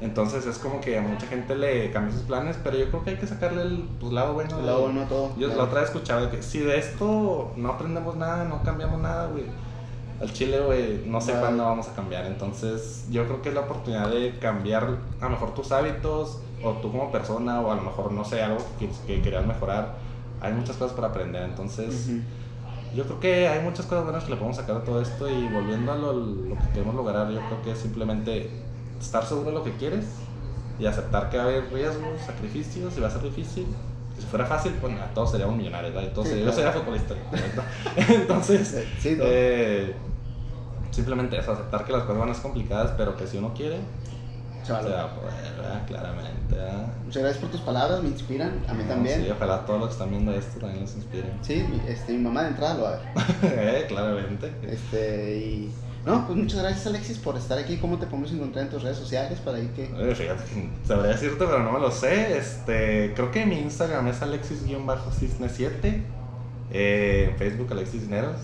[0.00, 3.10] Entonces es como que a mucha gente le cambió sus planes, pero yo creo que
[3.10, 4.50] hay que sacarle el pues, lado bueno.
[4.56, 5.30] El de- lado bueno a todo.
[5.36, 5.56] Yo claro.
[5.56, 9.44] la otra vez escuchaba que si de esto no aprendemos nada, no cambiamos nada, güey.
[10.20, 11.44] Al chile, güey, no sé Vale.
[11.44, 12.26] cuándo vamos a cambiar.
[12.26, 14.84] Entonces, yo creo que es la oportunidad de cambiar
[15.20, 18.42] a lo mejor tus hábitos, o tú como persona, o a lo mejor, no sé,
[18.42, 19.94] algo que, que querías mejorar.
[20.40, 21.42] Hay muchas cosas para aprender.
[21.44, 22.20] Entonces, Ujú.
[22.96, 25.28] yo creo que hay muchas cosas buenas que le podemos sacar de todo esto.
[25.28, 28.50] Y volviendo a lo, lo que queremos lograr, yo creo que simplemente
[29.00, 30.06] estar seguro de lo que quieres
[30.78, 33.66] y aceptar que va a haber riesgos, sacrificios, y va a ser difícil.
[34.18, 36.82] Si fuera fácil, pues nada, todos seríamos millonarios, todos Sí, seríamos- yo claro.
[36.82, 37.14] sería futbolista.
[38.14, 39.26] Entonces, Sí, todo.
[39.30, 39.94] eh,
[40.90, 43.78] simplemente eso, aceptar que las cosas van a ser complicadas, pero que si uno quiere,
[44.62, 45.86] Se se va a poder, ¿verdad?
[45.86, 46.86] Claramente, ¿verdad?
[47.04, 49.24] Muchas gracias por tus palabras, me inspiran, a mí No, también.
[49.24, 51.32] Sí, ojalá todos los que están viendo esto también les inspiren.
[51.42, 53.00] Sí, este, mi mamá de entrada lo va a ver.
[53.82, 54.52] Eh, claramente.
[54.62, 55.74] Este, y.
[56.06, 57.76] No, pues muchas gracias, Alexis, por estar aquí.
[57.76, 59.84] ¿Cómo te podemos encontrar en tus redes sociales para ahí que.
[59.84, 60.42] Eh, Fíjate
[60.86, 62.38] sabría decirte, pero no me lo sé.
[62.38, 66.02] Este, creo que mi Instagram es alexis-cisne7.
[66.70, 68.36] Eh, en Facebook Alexis Cisneros.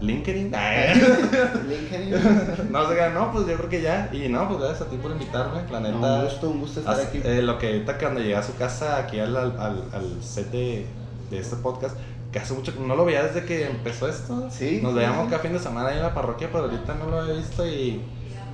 [0.00, 0.52] LinkedIn.
[0.54, 0.94] Ay.
[1.68, 2.70] LinkedIn.
[2.72, 4.10] no sé, no, pues yo creo que ya.
[4.12, 5.60] Y no, pues gracias a ti por invitarme.
[5.70, 5.94] La neta.
[5.98, 7.20] No, un gusto, un gusto estar aquí.
[7.24, 10.22] eh, lo que ahorita que cuando llegué a su casa, aquí al, al, al- al
[10.22, 10.86] set de,
[11.30, 11.96] de este podcast,
[12.34, 14.48] que hace mucho no lo veía desde que empezó esto.
[14.50, 17.20] Sí, Nos veíamos cada fin de semana ahí en la parroquia, pero ahorita no lo
[17.20, 18.02] había visto y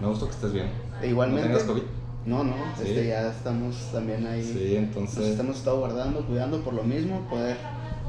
[0.03, 0.66] me gustó que estés bien.
[1.01, 1.49] E Igualmente.
[1.49, 1.83] ¿No tengas COVID?
[2.26, 2.89] No, no, Sí.
[2.89, 4.43] este, ya estamos también ahí.
[4.45, 5.26] Sí, Nos entonces.
[5.28, 7.57] estamos estado guardando, cuidando por lo mismo, poder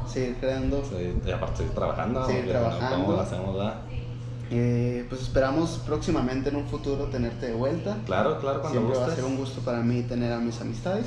[0.05, 0.84] seguir creando.
[0.84, 2.26] sí, y aparte seguir trabajando.
[2.28, 2.97] Seguir trabajando.
[3.05, 3.76] ¿Cómo lo hacemos, verdad?
[4.51, 7.97] Eh, pues esperamos próximamente en un futuro tenerte de vuelta.
[8.05, 9.24] Claro, claro, cuando Siempre va a gustes.
[9.24, 11.05] ser un gusto para mí tener a mis amistades.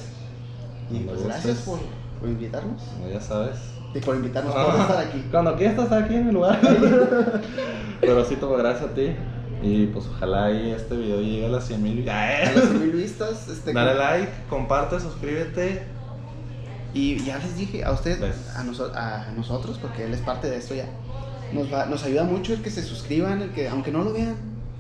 [0.91, 1.95] Y pues gracias por, gustes.
[2.19, 2.81] por invitarnos.
[3.13, 3.59] Ya sabes.
[3.95, 5.25] Y por invitarnos por estar aquí.
[5.31, 6.61] Cuando quieras estás aquí en mi lugar.
[8.01, 9.11] Pero sí, todo gracias a ti.
[9.63, 12.09] Y pues ojalá ahí este video llegue a las 100 mil.
[12.11, 15.83] A las mil vistas, este, Dale like, comparte, suscríbete.
[16.93, 18.51] Y ya les dije a ustedes, Pues.
[18.57, 20.87] a, noso- a nosotros, porque él es parte de esto ya.
[21.53, 24.37] Nos, va, nos ayuda mucho el que se suscriban, el que, aunque no lo vean,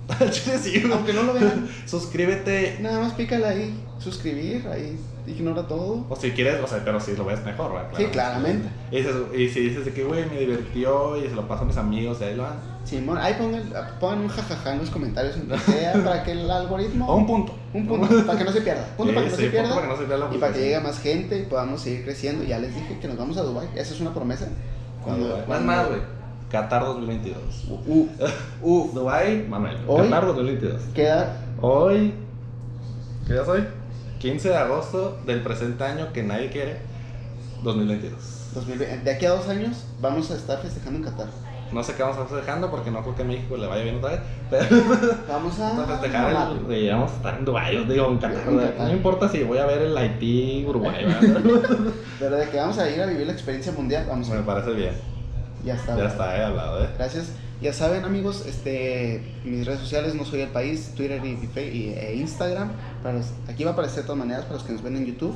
[0.32, 2.78] sí, aunque no lo vean, Suscríbete.
[2.80, 6.04] nada más pícale ahí, suscribir, ahí ignora todo.
[6.08, 7.90] O si quieres, o sea, pero si lo ves mejor, ¿verdad?
[7.96, 8.68] Sí, claramente.
[8.90, 11.66] Y, dices- y si dices de que, güey, me divirtió y se lo paso a
[11.66, 12.74] mis amigos, y ahí lo van.
[12.84, 13.62] Simón, ahí pongan,
[13.98, 17.06] pongan un jajaja en los comentarios, aunque sea, para que el algoritmo.
[17.10, 17.54] O un punto.
[17.72, 18.84] un punto, para que no se pierda.
[18.96, 19.74] Punto Sí, para que no sí, se punto pierda.
[19.74, 22.44] para que no se pierda y para que llegue más gente y podamos seguir creciendo.
[22.44, 23.68] Ya les dije que nos vamos a Dubai.
[23.74, 24.48] Esa es una promesa.
[25.02, 26.00] Cuando, Cuando, cuando- más, más, güey.
[26.50, 27.38] Qatar 2022.
[27.86, 28.06] Uh,
[28.62, 29.78] uh, Dubai, Manuel.
[29.88, 30.82] Hoy- Qatar 2022.
[30.94, 32.12] queda Hoy,
[33.26, 33.64] ¿qué día es hoy?
[34.24, 36.78] 15 de agosto del presente año que nadie quiere,
[37.62, 38.52] 2022.
[38.54, 39.04] 2020.
[39.04, 41.26] De aquí a dos años vamos a estar festejando en Qatar.
[41.70, 43.82] No sé qué vamos a estar festejando porque no creo que a México le vaya
[43.82, 44.20] bien otra vez,
[44.50, 44.64] pero
[45.28, 48.16] Vamos a, vamos a festejar el, y vamos a estar en Dubái, yo digo en
[48.16, 48.48] Qatar.
[48.48, 48.88] En Qatar.
[48.88, 51.04] No importa si voy a ver el Haití, Uruguay.
[52.18, 54.72] Pero de que vamos a ir a vivir la experiencia mundial, vamos a me parece
[54.72, 54.94] bien.
[55.66, 55.88] Ya está.
[55.88, 56.12] Ya ¿verdad?
[56.12, 56.88] está, he hablado, ¿eh?
[56.96, 57.26] Gracias.
[57.62, 62.72] Ya saben, amigos, este, mis redes sociales, no soy el país, Twitter y, e Instagram.
[63.02, 65.06] Para los- aquí va a aparecer de todas maneras para los que nos ven en
[65.06, 65.34] YouTube.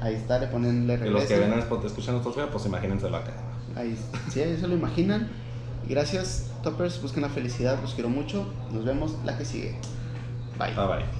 [0.00, 3.16] Ahí está, le ponen le Y los que ven en Spotify, escuchan videos, pues imagínenselo
[3.16, 3.32] acá.
[3.76, 3.98] Ahí,
[4.30, 5.28] sí, ahí se lo imaginan.
[5.88, 7.02] Gracias, Toppers.
[7.02, 8.46] Busquen la felicidad, los quiero mucho.
[8.72, 9.74] Nos vemos la que sigue.
[10.58, 10.74] Bye.
[10.74, 11.17] Bye bye.